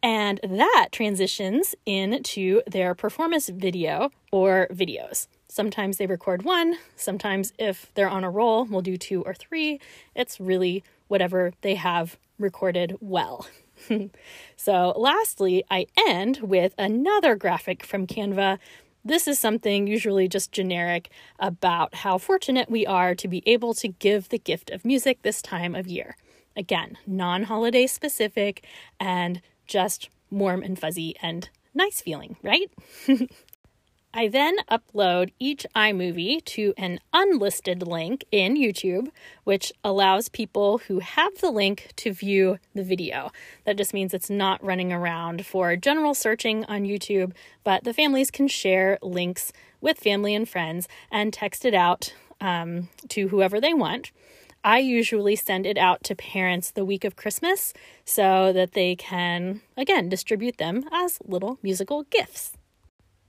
And 0.05 0.39
that 0.45 0.91
transitions 0.93 1.75
into 1.85 2.63
their 2.69 2.95
performance 2.95 3.49
video 3.49 4.11
or 4.31 4.69
videos. 4.71 5.27
Sometimes 5.55 5.99
they 5.99 6.07
record 6.07 6.43
one. 6.43 6.79
Sometimes, 6.97 7.53
if 7.61 7.89
they're 7.95 8.09
on 8.09 8.25
a 8.25 8.29
roll, 8.29 8.65
we'll 8.65 8.81
do 8.81 8.97
two 8.97 9.23
or 9.23 9.35
three. 9.35 9.79
It's 10.17 10.41
really 10.41 10.83
whatever 11.07 11.53
they 11.61 11.77
have 11.77 12.19
recorded 12.41 12.97
well. 13.01 13.47
so, 14.57 14.93
lastly, 14.97 15.63
I 15.71 15.87
end 16.09 16.39
with 16.39 16.75
another 16.77 17.37
graphic 17.37 17.87
from 17.87 18.05
Canva. 18.05 18.59
This 19.05 19.29
is 19.29 19.39
something 19.39 19.87
usually 19.87 20.27
just 20.27 20.51
generic 20.51 21.09
about 21.39 21.95
how 21.95 22.19
fortunate 22.19 22.69
we 22.69 22.85
are 22.85 23.15
to 23.15 23.29
be 23.29 23.41
able 23.47 23.75
to 23.75 23.87
give 23.87 24.31
the 24.31 24.41
gift 24.41 24.71
of 24.71 24.85
music 24.85 25.23
this 25.23 25.41
time 25.41 25.77
of 25.77 25.87
year. 25.87 26.17
Again, 26.57 26.99
non 27.07 27.45
holiday 27.45 27.87
specific 27.87 28.67
and 28.99 29.41
just 29.69 30.09
warm 30.33 30.65
and 30.65 30.77
fuzzy 30.77 31.15
and 31.23 31.49
nice 31.75 32.01
feeling, 32.01 32.39
right? 32.43 32.73
I 34.17 34.29
then 34.29 34.59
upload 34.71 35.33
each 35.41 35.67
iMovie 35.75 36.45
to 36.45 36.73
an 36.79 37.01
unlisted 37.13 37.85
link 37.85 38.25
in 38.31 38.55
YouTube, 38.55 39.09
which 39.43 39.73
allows 39.83 40.29
people 40.29 40.79
who 40.79 41.01
have 41.01 41.37
the 41.39 41.51
link 41.51 41.89
to 41.97 42.13
view 42.13 42.59
the 42.77 42.85
video. 42.85 43.33
That 43.65 43.77
just 43.77 43.93
means 43.93 44.15
it's 44.15 44.31
not 44.31 44.63
running 44.63 44.93
around 44.93 45.45
for 45.45 45.75
general 45.75 46.15
searching 46.15 46.65
on 46.67 46.85
YouTube, 46.85 47.33
but 47.65 47.83
the 47.83 47.93
families 47.93 48.31
can 48.31 48.47
share 48.47 49.01
links 49.03 49.53
with 49.81 49.99
family 49.99 50.33
and 50.33 50.49
friends 50.49 50.87
and 51.11 51.33
text 51.33 51.65
it 51.65 51.75
out 51.75 52.15
um, 52.41 52.91
to 53.09 53.29
whoever 53.29 53.61
they 53.61 53.75
want. 53.75 54.13
I 54.63 54.79
usually 54.79 55.35
send 55.35 55.67
it 55.67 55.77
out 55.77 56.05
to 56.05 56.15
parents 56.15 56.71
the 56.71 56.85
week 56.85 57.05
of 57.05 57.17
Christmas 57.17 57.75
so 58.05 58.53
that 58.53 58.75
they 58.75 58.95
can, 58.95 59.61
again, 59.77 60.09
distribute 60.09 60.59
them 60.59 60.85
as 60.93 61.19
little 61.27 61.59
musical 61.65 62.05
gifts. 62.05 62.53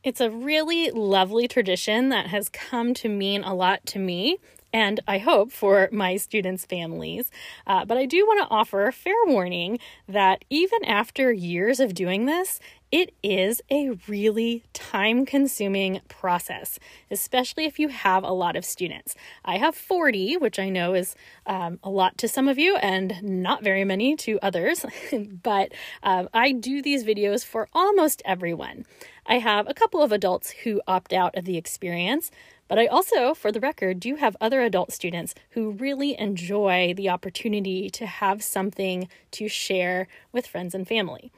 It's 0.05 0.21
a 0.21 0.29
really 0.29 0.91
lovely 0.91 1.47
tradition 1.47 2.09
that 2.09 2.27
has 2.27 2.47
come 2.47 2.93
to 2.93 3.09
mean 3.09 3.43
a 3.43 3.55
lot 3.55 3.83
to 3.88 3.97
me 3.97 4.38
and 4.71 5.00
I 5.07 5.17
hope 5.17 5.51
for 5.51 5.89
my 5.91 6.17
students' 6.17 6.63
families. 6.63 7.31
Uh, 7.65 7.85
but 7.85 7.97
I 7.97 8.05
do 8.05 8.24
want 8.27 8.47
to 8.47 8.53
offer 8.53 8.85
a 8.85 8.93
fair 8.93 9.15
warning 9.25 9.79
that 10.07 10.45
even 10.51 10.85
after 10.85 11.31
years 11.31 11.79
of 11.79 11.95
doing 11.95 12.27
this, 12.27 12.59
it 12.95 13.13
is 13.21 13.61
a 13.69 13.89
really 14.07 14.63
time 14.71 15.25
consuming 15.25 15.99
process, 16.07 16.79
especially 17.11 17.65
if 17.65 17.77
you 17.77 17.89
have 17.89 18.23
a 18.23 18.31
lot 18.31 18.55
of 18.55 18.63
students. 18.63 19.15
I 19.43 19.57
have 19.57 19.75
40, 19.75 20.37
which 20.37 20.59
I 20.59 20.69
know 20.69 20.93
is 20.93 21.13
um, 21.45 21.77
a 21.83 21.89
lot 21.89 22.17
to 22.19 22.29
some 22.29 22.47
of 22.47 22.57
you 22.57 22.77
and 22.77 23.21
not 23.21 23.61
very 23.61 23.83
many 23.83 24.15
to 24.15 24.39
others, 24.41 24.85
but 25.43 25.73
um, 26.03 26.29
I 26.33 26.53
do 26.53 26.81
these 26.81 27.03
videos 27.03 27.43
for 27.43 27.67
almost 27.73 28.21
everyone. 28.23 28.85
I 29.25 29.39
have 29.39 29.69
a 29.69 29.73
couple 29.73 30.01
of 30.01 30.13
adults 30.13 30.51
who 30.63 30.81
opt 30.87 31.11
out 31.11 31.35
of 31.35 31.43
the 31.43 31.57
experience, 31.57 32.31
but 32.69 32.79
I 32.79 32.85
also, 32.85 33.33
for 33.33 33.51
the 33.51 33.59
record, 33.59 33.99
do 33.99 34.15
have 34.15 34.37
other 34.39 34.61
adult 34.61 34.93
students 34.93 35.35
who 35.49 35.71
really 35.71 36.17
enjoy 36.17 36.93
the 36.95 37.09
opportunity 37.09 37.89
to 37.89 38.05
have 38.05 38.41
something 38.41 39.09
to 39.31 39.49
share 39.49 40.07
with 40.31 40.47
friends 40.47 40.73
and 40.73 40.87
family. 40.87 41.29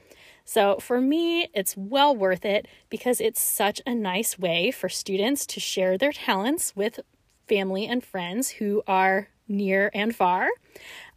So 0.48 0.78
for 0.80 1.02
me, 1.02 1.50
it's 1.54 1.76
well 1.76 2.16
worth 2.16 2.46
it 2.46 2.70
because 2.90 3.20
it's 3.20 3.42
such 3.42 3.82
a 3.86 3.94
nice 3.94 4.40
way 4.40 4.72
for 4.72 4.88
students 4.88 5.46
to 5.48 5.60
share 5.60 5.98
their 5.98 6.14
talents 6.14 6.74
with 6.74 7.02
family 7.50 7.86
and 7.86 8.02
friends 8.02 8.52
who 8.52 8.82
are 8.88 9.28
near 9.50 9.92
and 9.94 10.16
far. 10.16 10.48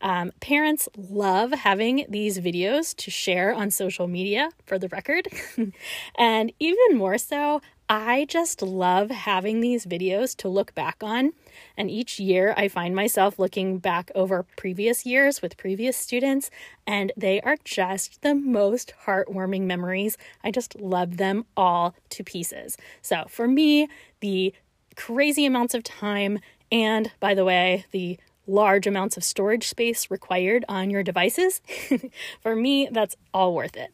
Um, 0.00 0.32
parents 0.40 0.88
love 0.96 1.52
having 1.52 2.06
these 2.08 2.40
videos 2.40 2.96
to 2.96 3.10
share 3.10 3.54
on 3.54 3.70
social 3.70 4.08
media, 4.08 4.50
for 4.66 4.80
the 4.80 4.88
record. 4.88 5.28
and 6.16 6.52
even 6.58 6.96
more 6.96 7.18
so, 7.18 7.60
I 7.92 8.24
just 8.26 8.62
love 8.62 9.10
having 9.10 9.58
these 9.58 9.84
videos 9.84 10.36
to 10.36 10.48
look 10.48 10.76
back 10.76 10.98
on. 11.02 11.32
And 11.76 11.90
each 11.90 12.20
year, 12.20 12.54
I 12.56 12.68
find 12.68 12.94
myself 12.94 13.36
looking 13.36 13.78
back 13.78 14.12
over 14.14 14.44
previous 14.56 15.04
years 15.04 15.42
with 15.42 15.56
previous 15.56 15.96
students, 15.96 16.52
and 16.86 17.10
they 17.16 17.40
are 17.40 17.56
just 17.64 18.22
the 18.22 18.36
most 18.36 18.94
heartwarming 19.06 19.62
memories. 19.62 20.16
I 20.44 20.52
just 20.52 20.80
love 20.80 21.16
them 21.16 21.46
all 21.56 21.96
to 22.10 22.22
pieces. 22.22 22.76
So, 23.02 23.24
for 23.28 23.48
me, 23.48 23.88
the 24.20 24.54
crazy 24.94 25.44
amounts 25.44 25.74
of 25.74 25.82
time, 25.82 26.38
and 26.70 27.10
by 27.18 27.34
the 27.34 27.44
way, 27.44 27.86
the 27.90 28.20
large 28.46 28.86
amounts 28.86 29.16
of 29.16 29.24
storage 29.24 29.68
space 29.68 30.12
required 30.12 30.64
on 30.68 30.90
your 30.90 31.02
devices, 31.02 31.60
for 32.40 32.54
me, 32.54 32.88
that's 32.92 33.16
all 33.34 33.52
worth 33.52 33.76
it. 33.76 33.92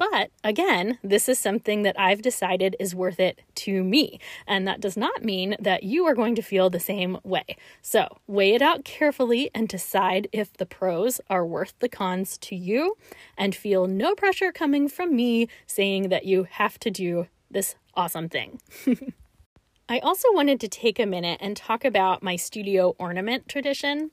But 0.00 0.30
again, 0.42 0.98
this 1.02 1.28
is 1.28 1.38
something 1.38 1.82
that 1.82 2.00
I've 2.00 2.22
decided 2.22 2.74
is 2.80 2.94
worth 2.94 3.20
it 3.20 3.42
to 3.56 3.84
me. 3.84 4.18
And 4.46 4.66
that 4.66 4.80
does 4.80 4.96
not 4.96 5.26
mean 5.26 5.56
that 5.60 5.82
you 5.82 6.06
are 6.06 6.14
going 6.14 6.34
to 6.36 6.42
feel 6.42 6.70
the 6.70 6.80
same 6.80 7.18
way. 7.22 7.44
So 7.82 8.08
weigh 8.26 8.54
it 8.54 8.62
out 8.62 8.82
carefully 8.86 9.50
and 9.54 9.68
decide 9.68 10.26
if 10.32 10.54
the 10.54 10.64
pros 10.64 11.20
are 11.28 11.44
worth 11.44 11.74
the 11.80 11.88
cons 11.90 12.38
to 12.38 12.56
you, 12.56 12.96
and 13.36 13.54
feel 13.54 13.86
no 13.86 14.14
pressure 14.14 14.52
coming 14.52 14.88
from 14.88 15.14
me 15.14 15.48
saying 15.66 16.08
that 16.08 16.24
you 16.24 16.44
have 16.44 16.78
to 16.80 16.90
do 16.90 17.26
this 17.50 17.74
awesome 17.94 18.30
thing. 18.30 18.58
I 19.90 19.98
also 19.98 20.28
wanted 20.32 20.60
to 20.60 20.68
take 20.68 20.98
a 20.98 21.04
minute 21.04 21.40
and 21.42 21.54
talk 21.54 21.84
about 21.84 22.22
my 22.22 22.36
studio 22.36 22.96
ornament 22.98 23.48
tradition. 23.48 24.12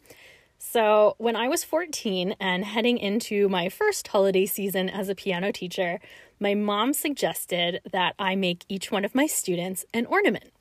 So, 0.59 1.15
when 1.19 1.35
I 1.35 1.47
was 1.47 1.63
14 1.63 2.35
and 2.39 2.65
heading 2.65 2.97
into 2.97 3.47
my 3.47 3.69
first 3.69 4.07
holiday 4.07 4.47
season 4.47 4.89
as 4.89 5.07
a 5.07 5.15
piano 5.15 5.51
teacher, 5.51 5.99
my 6.39 6.55
mom 6.55 6.93
suggested 6.93 7.79
that 7.91 8.15
I 8.17 8.35
make 8.35 8.65
each 8.67 8.91
one 8.91 9.05
of 9.05 9.13
my 9.13 9.27
students 9.27 9.85
an 9.93 10.07
ornament. 10.07 10.51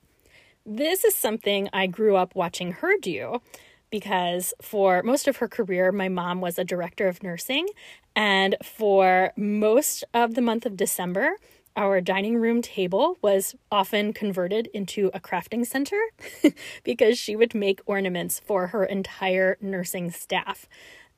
This 0.65 1.03
is 1.03 1.15
something 1.15 1.67
I 1.73 1.87
grew 1.87 2.15
up 2.15 2.35
watching 2.35 2.73
her 2.73 2.97
do 2.99 3.41
because 3.89 4.53
for 4.61 5.01
most 5.01 5.27
of 5.27 5.37
her 5.37 5.47
career, 5.47 5.91
my 5.91 6.09
mom 6.09 6.41
was 6.41 6.59
a 6.59 6.63
director 6.63 7.07
of 7.07 7.23
nursing. 7.23 7.67
And 8.15 8.55
for 8.63 9.31
most 9.35 10.03
of 10.13 10.35
the 10.35 10.41
month 10.41 10.65
of 10.65 10.77
December, 10.77 11.37
our 11.77 12.01
dining 12.01 12.37
room 12.37 12.61
table 12.61 13.17
was 13.21 13.55
often 13.71 14.11
converted 14.11 14.67
into 14.73 15.11
a 15.13 15.19
crafting 15.19 15.65
center 15.65 16.01
because 16.83 17.17
she 17.17 17.35
would 17.35 17.53
make 17.55 17.79
ornaments 17.85 18.41
for 18.43 18.67
her 18.67 18.83
entire 18.83 19.57
nursing 19.61 20.11
staff. 20.11 20.67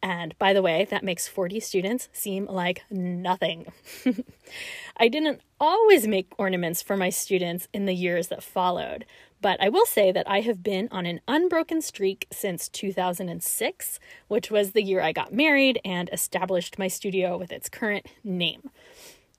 And 0.01 0.37
by 0.37 0.53
the 0.53 0.61
way, 0.61 0.85
that 0.89 1.03
makes 1.03 1.27
40 1.27 1.59
students 1.59 2.09
seem 2.13 2.45
like 2.45 2.83
nothing. 2.89 3.71
I 4.97 5.07
didn't 5.07 5.41
always 5.59 6.07
make 6.07 6.31
ornaments 6.37 6.81
for 6.81 6.95
my 6.95 7.09
students 7.09 7.67
in 7.73 7.85
the 7.85 7.93
years 7.93 8.27
that 8.27 8.43
followed, 8.43 9.05
but 9.41 9.61
I 9.61 9.69
will 9.69 9.85
say 9.85 10.11
that 10.11 10.29
I 10.29 10.41
have 10.41 10.63
been 10.63 10.87
on 10.91 11.05
an 11.05 11.21
unbroken 11.27 11.81
streak 11.81 12.27
since 12.31 12.69
2006, 12.69 13.99
which 14.27 14.51
was 14.51 14.71
the 14.71 14.83
year 14.83 15.01
I 15.01 15.11
got 15.11 15.33
married 15.33 15.79
and 15.83 16.09
established 16.13 16.79
my 16.79 16.87
studio 16.87 17.37
with 17.37 17.51
its 17.51 17.69
current 17.69 18.05
name. 18.23 18.69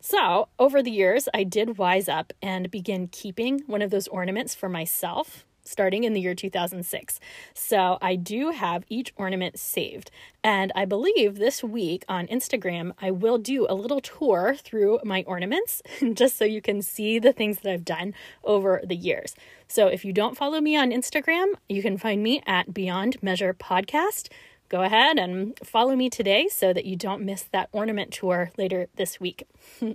So, 0.01 0.49
over 0.59 0.83
the 0.83 0.91
years, 0.91 1.29
I 1.35 1.45
did 1.45 1.77
wise 1.77 2.09
up 2.09 2.33
and 2.41 2.71
begin 2.71 3.09
keeping 3.09 3.61
one 3.67 3.83
of 3.83 3.91
those 3.91 4.09
ornaments 4.09 4.55
for 4.55 4.69
myself 4.69 5.45
starting 5.63 6.05
in 6.05 6.15
the 6.15 6.21
year 6.21 6.35
2006. 6.35 7.21
So, 7.53 7.99
I 8.01 8.17
do 8.17 8.51
have 8.51 8.85
each 8.89 9.13
ornament 9.17 9.59
saved. 9.59 10.11
And 10.43 10.73
I 10.75 10.87
believe 10.87 11.37
this 11.37 11.63
week 11.63 12.05
on 12.09 12.27
Instagram, 12.29 12.93
I 12.99 13.11
will 13.11 13.37
do 13.37 13.67
a 13.69 13.75
little 13.75 14.01
tour 14.01 14.57
through 14.57 15.01
my 15.05 15.23
ornaments 15.27 15.83
just 16.15 16.39
so 16.39 16.47
you 16.47 16.63
can 16.63 16.81
see 16.81 17.19
the 17.19 17.35
things 17.35 17.59
that 17.59 17.71
I've 17.71 17.85
done 17.85 18.15
over 18.43 18.81
the 18.83 18.97
years. 18.97 19.35
So, 19.69 19.87
if 19.89 20.03
you 20.05 20.15
don't 20.15 20.37
follow 20.37 20.63
me 20.63 20.77
on 20.77 20.91
Instagram, 20.93 21.53
you 21.69 21.83
can 21.83 21.99
find 21.99 22.23
me 22.23 22.43
at 22.47 22.73
Beyond 22.73 23.23
Measure 23.23 23.53
Podcast 23.53 24.29
go 24.71 24.83
ahead 24.83 25.19
and 25.19 25.59
follow 25.63 25.95
me 25.95 26.09
today 26.09 26.49
so 26.49 26.73
that 26.73 26.87
you 26.87 26.97
don't 26.97 27.23
miss 27.23 27.43
that 27.53 27.69
ornament 27.73 28.13
tour 28.13 28.53
later 28.57 28.87
this 28.97 29.21
week. 29.21 29.47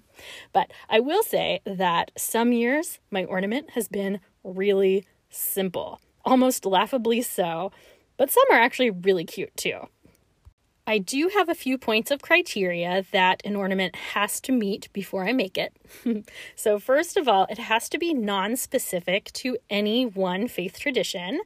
but 0.53 0.71
I 0.88 0.99
will 0.99 1.23
say 1.23 1.61
that 1.65 2.11
some 2.15 2.51
years 2.51 2.99
my 3.09 3.23
ornament 3.23 3.71
has 3.71 3.88
been 3.88 4.19
really 4.43 5.07
simple, 5.29 6.01
almost 6.23 6.65
laughably 6.65 7.21
so, 7.21 7.71
but 8.17 8.29
some 8.29 8.43
are 8.51 8.59
actually 8.59 8.91
really 8.91 9.23
cute 9.23 9.55
too. 9.55 9.88
I 10.88 10.99
do 10.99 11.31
have 11.33 11.49
a 11.49 11.55
few 11.55 11.79
points 11.79 12.11
of 12.11 12.21
criteria 12.21 13.03
that 13.11 13.41
an 13.43 13.55
ornament 13.55 13.95
has 13.95 14.39
to 14.41 14.51
meet 14.51 14.89
before 14.93 15.27
I 15.27 15.33
make 15.33 15.57
it. 15.57 15.75
so, 16.55 16.77
first 16.77 17.17
of 17.17 17.27
all, 17.27 17.47
it 17.49 17.57
has 17.57 17.89
to 17.89 17.97
be 17.97 18.13
non 18.13 18.55
specific 18.55 19.31
to 19.33 19.57
any 19.67 20.05
one 20.05 20.47
faith 20.47 20.77
tradition. 20.77 21.41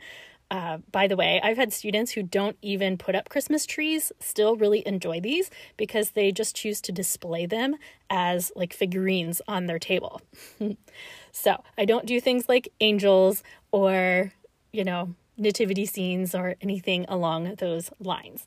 Uh, 0.51 0.79
by 0.91 1.07
the 1.07 1.15
way, 1.15 1.39
I've 1.43 1.57
had 1.57 1.71
students 1.71 2.11
who 2.11 2.23
don't 2.23 2.57
even 2.61 2.97
put 2.97 3.13
up 3.13 3.29
Christmas 3.29 3.67
trees 3.67 4.11
still 4.19 4.55
really 4.55 4.85
enjoy 4.87 5.19
these 5.19 5.51
because 5.77 6.11
they 6.11 6.31
just 6.31 6.55
choose 6.55 6.81
to 6.81 6.91
display 6.91 7.45
them 7.45 7.75
as 8.09 8.51
like 8.55 8.73
figurines 8.73 9.41
on 9.47 9.67
their 9.67 9.77
table. 9.77 10.21
so 11.31 11.63
I 11.77 11.85
don't 11.85 12.07
do 12.07 12.19
things 12.19 12.49
like 12.49 12.69
angels 12.79 13.43
or, 13.71 14.33
you 14.71 14.83
know, 14.83 15.13
nativity 15.37 15.85
scenes 15.85 16.33
or 16.33 16.55
anything 16.61 17.05
along 17.07 17.55
those 17.59 17.91
lines. 17.99 18.45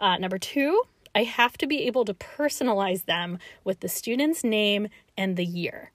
Uh, 0.00 0.16
number 0.18 0.38
two, 0.38 0.82
I 1.14 1.22
have 1.22 1.56
to 1.58 1.66
be 1.66 1.86
able 1.86 2.04
to 2.04 2.14
personalize 2.14 3.04
them 3.04 3.38
with 3.64 3.80
the 3.80 3.88
student's 3.88 4.44
name 4.44 4.88
and 5.16 5.36
the 5.36 5.44
year. 5.44 5.92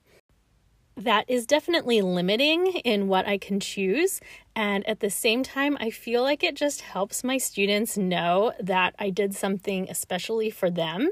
That 0.96 1.24
is 1.28 1.46
definitely 1.46 2.00
limiting 2.00 2.68
in 2.68 3.08
what 3.08 3.26
I 3.26 3.38
can 3.38 3.60
choose. 3.60 4.20
And 4.54 4.86
at 4.88 5.00
the 5.00 5.10
same 5.10 5.42
time, 5.42 5.76
I 5.80 5.90
feel 5.90 6.22
like 6.22 6.44
it 6.44 6.54
just 6.54 6.82
helps 6.82 7.24
my 7.24 7.38
students 7.38 7.96
know 7.96 8.52
that 8.60 8.94
I 8.98 9.10
did 9.10 9.34
something 9.34 9.88
especially 9.90 10.50
for 10.50 10.70
them. 10.70 11.10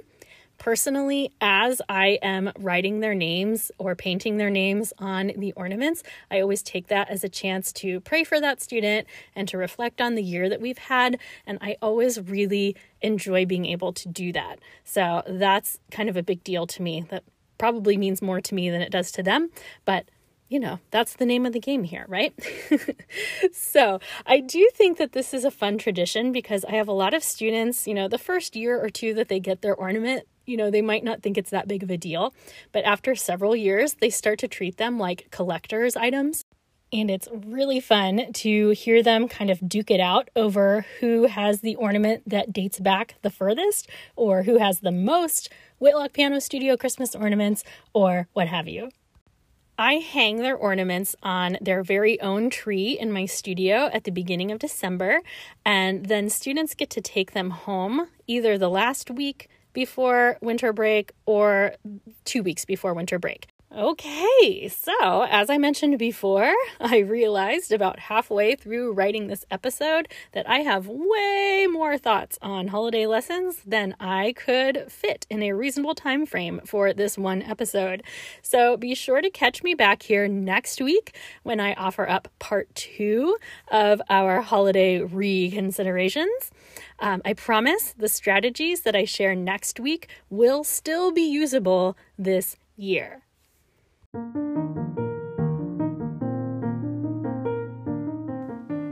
Personally, 0.58 1.32
as 1.40 1.82
I 1.88 2.20
am 2.22 2.52
writing 2.56 3.00
their 3.00 3.16
names 3.16 3.72
or 3.78 3.96
painting 3.96 4.36
their 4.36 4.50
names 4.50 4.92
on 4.96 5.32
the 5.36 5.52
ornaments, 5.54 6.04
I 6.30 6.40
always 6.40 6.62
take 6.62 6.86
that 6.86 7.08
as 7.10 7.24
a 7.24 7.28
chance 7.28 7.72
to 7.74 7.98
pray 8.00 8.22
for 8.22 8.40
that 8.40 8.62
student 8.62 9.08
and 9.34 9.48
to 9.48 9.58
reflect 9.58 10.00
on 10.00 10.14
the 10.14 10.22
year 10.22 10.48
that 10.48 10.60
we've 10.60 10.78
had. 10.78 11.18
And 11.48 11.58
I 11.60 11.78
always 11.82 12.20
really 12.20 12.76
enjoy 13.00 13.44
being 13.44 13.66
able 13.66 13.92
to 13.94 14.08
do 14.08 14.32
that. 14.34 14.60
So 14.84 15.22
that's 15.26 15.80
kind 15.90 16.08
of 16.08 16.16
a 16.16 16.22
big 16.22 16.44
deal 16.44 16.68
to 16.68 16.82
me. 16.82 17.06
That 17.10 17.24
probably 17.62 17.96
means 17.96 18.20
more 18.20 18.40
to 18.40 18.56
me 18.56 18.68
than 18.70 18.82
it 18.82 18.90
does 18.90 19.12
to 19.12 19.22
them, 19.22 19.48
but 19.84 20.10
you 20.48 20.58
know, 20.58 20.80
that's 20.90 21.14
the 21.14 21.24
name 21.24 21.46
of 21.46 21.52
the 21.52 21.60
game 21.60 21.84
here, 21.84 22.04
right? 22.08 22.34
so, 23.52 24.00
I 24.26 24.40
do 24.40 24.68
think 24.74 24.98
that 24.98 25.12
this 25.12 25.32
is 25.32 25.44
a 25.44 25.50
fun 25.52 25.78
tradition 25.78 26.32
because 26.32 26.64
I 26.64 26.72
have 26.72 26.88
a 26.88 26.92
lot 26.92 27.14
of 27.14 27.22
students, 27.22 27.86
you 27.86 27.94
know, 27.94 28.08
the 28.08 28.18
first 28.18 28.56
year 28.56 28.82
or 28.82 28.90
two 28.90 29.14
that 29.14 29.28
they 29.28 29.38
get 29.38 29.62
their 29.62 29.76
ornament, 29.76 30.26
you 30.44 30.56
know, 30.56 30.72
they 30.72 30.82
might 30.82 31.04
not 31.04 31.22
think 31.22 31.38
it's 31.38 31.50
that 31.50 31.68
big 31.68 31.84
of 31.84 31.90
a 31.90 31.96
deal, 31.96 32.34
but 32.72 32.84
after 32.84 33.14
several 33.14 33.54
years, 33.54 33.94
they 33.94 34.10
start 34.10 34.40
to 34.40 34.48
treat 34.48 34.76
them 34.76 34.98
like 34.98 35.28
collector's 35.30 35.94
items. 35.94 36.42
And 36.92 37.10
it's 37.10 37.26
really 37.32 37.80
fun 37.80 38.32
to 38.34 38.70
hear 38.70 39.02
them 39.02 39.26
kind 39.26 39.50
of 39.50 39.66
duke 39.66 39.90
it 39.90 40.00
out 40.00 40.28
over 40.36 40.84
who 41.00 41.26
has 41.26 41.62
the 41.62 41.74
ornament 41.76 42.22
that 42.26 42.52
dates 42.52 42.78
back 42.78 43.14
the 43.22 43.30
furthest 43.30 43.88
or 44.14 44.42
who 44.42 44.58
has 44.58 44.80
the 44.80 44.92
most 44.92 45.48
Whitlock 45.78 46.12
Piano 46.12 46.38
Studio 46.38 46.76
Christmas 46.76 47.14
ornaments, 47.14 47.64
or 47.94 48.28
what 48.34 48.46
have 48.46 48.68
you. 48.68 48.90
I 49.78 49.94
hang 49.94 50.36
their 50.36 50.54
ornaments 50.54 51.16
on 51.22 51.56
their 51.60 51.82
very 51.82 52.20
own 52.20 52.50
tree 52.50 52.96
in 52.98 53.10
my 53.10 53.24
studio 53.24 53.88
at 53.92 54.04
the 54.04 54.12
beginning 54.12 54.52
of 54.52 54.58
December, 54.58 55.22
and 55.64 56.06
then 56.06 56.28
students 56.28 56.74
get 56.74 56.90
to 56.90 57.00
take 57.00 57.32
them 57.32 57.50
home 57.50 58.08
either 58.26 58.58
the 58.58 58.70
last 58.70 59.10
week 59.10 59.48
before 59.72 60.36
winter 60.42 60.72
break 60.72 61.10
or 61.24 61.74
two 62.24 62.42
weeks 62.42 62.64
before 62.64 62.92
winter 62.92 63.18
break. 63.18 63.48
Okay, 63.74 64.68
so 64.68 65.22
as 65.22 65.48
I 65.48 65.56
mentioned 65.56 65.98
before, 65.98 66.52
I 66.80 66.98
realized 66.98 67.72
about 67.72 68.00
halfway 68.00 68.54
through 68.54 68.92
writing 68.92 69.28
this 69.28 69.46
episode 69.50 70.08
that 70.32 70.46
I 70.46 70.58
have 70.58 70.88
way 70.88 71.66
more 71.70 71.96
thoughts 71.96 72.38
on 72.42 72.68
holiday 72.68 73.06
lessons 73.06 73.62
than 73.64 73.96
I 73.98 74.34
could 74.34 74.92
fit 74.92 75.26
in 75.30 75.42
a 75.42 75.52
reasonable 75.52 75.94
time 75.94 76.26
frame 76.26 76.60
for 76.66 76.92
this 76.92 77.16
one 77.16 77.40
episode. 77.40 78.02
So 78.42 78.76
be 78.76 78.94
sure 78.94 79.22
to 79.22 79.30
catch 79.30 79.62
me 79.62 79.72
back 79.72 80.02
here 80.02 80.28
next 80.28 80.78
week 80.78 81.16
when 81.42 81.58
I 81.58 81.72
offer 81.72 82.06
up 82.06 82.28
part 82.38 82.74
two 82.74 83.38
of 83.68 84.02
our 84.10 84.42
holiday 84.42 84.98
reconsiderations. 85.00 86.50
Um, 86.98 87.22
I 87.24 87.32
promise 87.32 87.94
the 87.96 88.10
strategies 88.10 88.82
that 88.82 88.94
I 88.94 89.06
share 89.06 89.34
next 89.34 89.80
week 89.80 90.10
will 90.28 90.62
still 90.62 91.10
be 91.10 91.22
usable 91.22 91.96
this 92.18 92.58
year. 92.76 93.21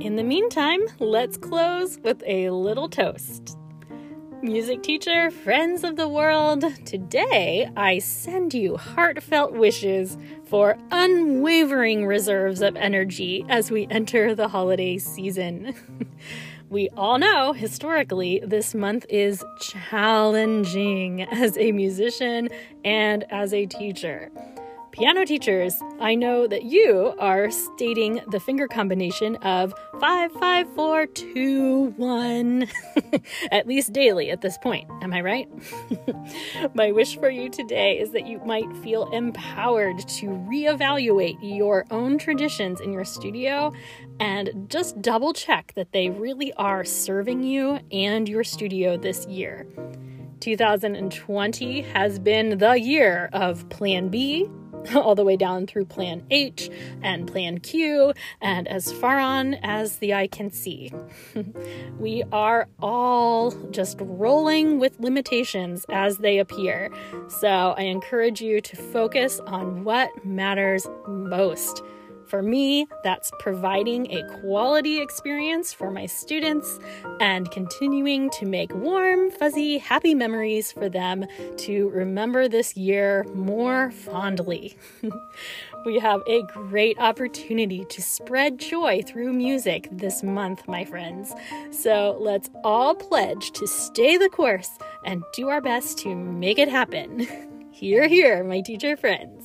In 0.00 0.16
the 0.16 0.24
meantime, 0.24 0.80
let's 0.98 1.36
close 1.36 1.98
with 2.02 2.22
a 2.26 2.48
little 2.48 2.88
toast. 2.88 3.58
Music 4.42 4.82
teacher, 4.82 5.30
friends 5.30 5.84
of 5.84 5.96
the 5.96 6.08
world, 6.08 6.64
today 6.86 7.70
I 7.76 7.98
send 7.98 8.54
you 8.54 8.78
heartfelt 8.78 9.52
wishes 9.52 10.16
for 10.46 10.78
unwavering 10.90 12.06
reserves 12.06 12.62
of 12.62 12.76
energy 12.76 13.44
as 13.50 13.70
we 13.70 13.86
enter 13.90 14.34
the 14.34 14.48
holiday 14.48 14.96
season. 14.96 15.74
we 16.70 16.88
all 16.96 17.18
know 17.18 17.52
historically 17.52 18.42
this 18.42 18.74
month 18.74 19.04
is 19.10 19.44
challenging 19.60 21.24
as 21.24 21.58
a 21.58 21.72
musician 21.72 22.48
and 22.86 23.24
as 23.30 23.52
a 23.52 23.66
teacher. 23.66 24.32
Piano 24.92 25.24
teachers, 25.24 25.80
I 26.00 26.16
know 26.16 26.48
that 26.48 26.64
you 26.64 27.14
are 27.18 27.50
stating 27.50 28.20
the 28.28 28.40
finger 28.40 28.66
combination 28.66 29.36
of 29.36 29.72
55421 30.00 32.66
at 33.52 33.68
least 33.68 33.92
daily 33.92 34.30
at 34.30 34.40
this 34.40 34.58
point. 34.58 34.90
Am 35.00 35.12
I 35.12 35.20
right? 35.20 35.48
My 36.74 36.90
wish 36.90 37.16
for 37.16 37.30
you 37.30 37.48
today 37.48 38.00
is 38.00 38.10
that 38.10 38.26
you 38.26 38.40
might 38.40 38.76
feel 38.78 39.08
empowered 39.12 40.00
to 40.08 40.26
reevaluate 40.26 41.38
your 41.40 41.86
own 41.92 42.18
traditions 42.18 42.80
in 42.80 42.92
your 42.92 43.04
studio 43.04 43.72
and 44.18 44.66
just 44.68 45.00
double 45.00 45.32
check 45.32 45.72
that 45.76 45.92
they 45.92 46.10
really 46.10 46.52
are 46.54 46.84
serving 46.84 47.44
you 47.44 47.78
and 47.92 48.28
your 48.28 48.42
studio 48.42 48.96
this 48.96 49.24
year. 49.26 49.68
2020 50.40 51.82
has 51.82 52.18
been 52.18 52.58
the 52.58 52.72
year 52.72 53.30
of 53.32 53.68
Plan 53.68 54.08
B, 54.08 54.50
all 54.94 55.14
the 55.14 55.24
way 55.24 55.36
down 55.36 55.66
through 55.66 55.86
Plan 55.86 56.24
H 56.30 56.70
and 57.02 57.26
Plan 57.26 57.58
Q, 57.58 58.12
and 58.40 58.68
as 58.68 58.92
far 58.92 59.18
on 59.18 59.54
as 59.54 59.98
the 59.98 60.14
eye 60.14 60.26
can 60.26 60.50
see. 60.50 60.92
we 61.98 62.22
are 62.32 62.68
all 62.80 63.50
just 63.70 63.98
rolling 64.00 64.78
with 64.78 64.98
limitations 65.00 65.84
as 65.90 66.18
they 66.18 66.38
appear. 66.38 66.90
So 67.28 67.74
I 67.76 67.82
encourage 67.82 68.40
you 68.40 68.60
to 68.60 68.76
focus 68.76 69.40
on 69.40 69.84
what 69.84 70.24
matters 70.24 70.86
most. 71.06 71.82
For 72.30 72.42
me, 72.42 72.86
that's 73.02 73.32
providing 73.40 74.12
a 74.12 74.22
quality 74.40 75.00
experience 75.00 75.72
for 75.72 75.90
my 75.90 76.06
students 76.06 76.78
and 77.18 77.50
continuing 77.50 78.30
to 78.30 78.46
make 78.46 78.72
warm, 78.72 79.32
fuzzy, 79.32 79.78
happy 79.78 80.14
memories 80.14 80.70
for 80.70 80.88
them 80.88 81.26
to 81.56 81.88
remember 81.88 82.46
this 82.46 82.76
year 82.76 83.24
more 83.34 83.90
fondly. 83.90 84.76
we 85.84 85.98
have 85.98 86.22
a 86.28 86.42
great 86.42 86.96
opportunity 87.00 87.84
to 87.86 88.00
spread 88.00 88.60
joy 88.60 89.02
through 89.02 89.32
music 89.32 89.88
this 89.90 90.22
month, 90.22 90.68
my 90.68 90.84
friends. 90.84 91.34
So 91.72 92.16
let's 92.20 92.48
all 92.62 92.94
pledge 92.94 93.50
to 93.52 93.66
stay 93.66 94.16
the 94.16 94.28
course 94.28 94.70
and 95.04 95.24
do 95.34 95.48
our 95.48 95.60
best 95.60 95.98
to 95.98 96.14
make 96.14 96.60
it 96.60 96.68
happen. 96.68 97.26
Hear, 97.72 98.08
hear, 98.08 98.44
my 98.44 98.60
teacher 98.60 98.94
friends. 98.94 99.39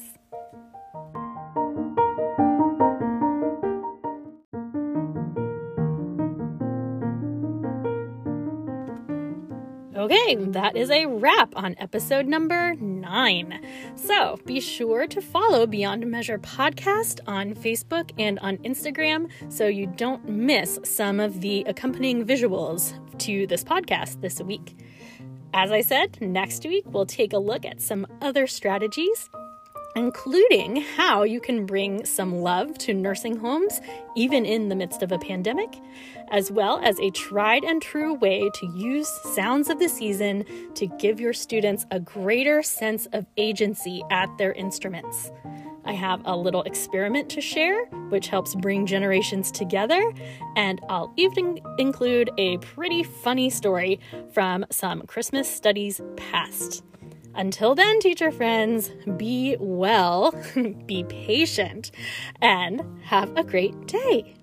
Okay, 10.05 10.35
that 10.35 10.77
is 10.77 10.91
a 10.91 11.07
wrap 11.07 11.51
on 11.55 11.75
episode 11.79 12.27
number 12.27 12.75
nine. 12.75 13.59
So 13.95 14.37
be 14.45 14.59
sure 14.59 15.07
to 15.07 15.19
follow 15.19 15.65
Beyond 15.65 16.05
Measure 16.05 16.37
Podcast 16.37 17.21
on 17.25 17.55
Facebook 17.55 18.11
and 18.19 18.37
on 18.37 18.57
Instagram 18.57 19.31
so 19.49 19.65
you 19.65 19.87
don't 19.87 20.29
miss 20.29 20.77
some 20.83 21.19
of 21.19 21.41
the 21.41 21.63
accompanying 21.63 22.23
visuals 22.23 22.93
to 23.17 23.47
this 23.47 23.63
podcast 23.63 24.21
this 24.21 24.39
week. 24.41 24.77
As 25.55 25.71
I 25.71 25.81
said, 25.81 26.21
next 26.21 26.63
week 26.65 26.83
we'll 26.85 27.07
take 27.07 27.33
a 27.33 27.39
look 27.39 27.65
at 27.65 27.81
some 27.81 28.05
other 28.21 28.45
strategies 28.45 29.31
including 29.95 30.77
how 30.97 31.23
you 31.23 31.39
can 31.39 31.65
bring 31.65 32.05
some 32.05 32.41
love 32.41 32.77
to 32.77 32.93
nursing 32.93 33.37
homes 33.37 33.81
even 34.15 34.45
in 34.45 34.69
the 34.69 34.75
midst 34.75 35.01
of 35.01 35.11
a 35.11 35.19
pandemic, 35.19 35.79
as 36.31 36.51
well 36.51 36.79
as 36.83 36.99
a 36.99 37.09
tried 37.11 37.63
and 37.63 37.81
true 37.81 38.13
way 38.13 38.49
to 38.55 38.65
use 38.75 39.07
sounds 39.33 39.69
of 39.69 39.79
the 39.79 39.89
season 39.89 40.45
to 40.73 40.87
give 40.99 41.19
your 41.19 41.33
students 41.33 41.85
a 41.91 41.99
greater 41.99 42.61
sense 42.61 43.07
of 43.13 43.25
agency 43.37 44.03
at 44.11 44.29
their 44.37 44.53
instruments. 44.53 45.31
I 45.85 45.93
have 45.93 46.21
a 46.25 46.35
little 46.35 46.63
experiment 46.63 47.29
to 47.29 47.41
share, 47.41 47.85
which 48.09 48.27
helps 48.27 48.55
bring 48.55 48.87
generations 48.87 49.51
together, 49.51 50.13
and 50.55 50.81
I'll 50.89 51.13
even 51.15 51.59
include 51.77 52.31
a 52.37 52.57
pretty 52.57 53.03
funny 53.03 53.51
story 53.51 53.99
from 54.33 54.65
some 54.71 55.03
Christmas 55.03 55.49
studies 55.49 56.01
past. 56.17 56.83
Until 57.35 57.75
then, 57.75 57.99
teacher 57.99 58.31
friends, 58.31 58.91
be 59.17 59.57
well, 59.59 60.33
be 60.85 61.03
patient, 61.03 61.91
and 62.41 62.81
have 63.03 63.35
a 63.35 63.43
great 63.43 63.87
day. 63.87 64.35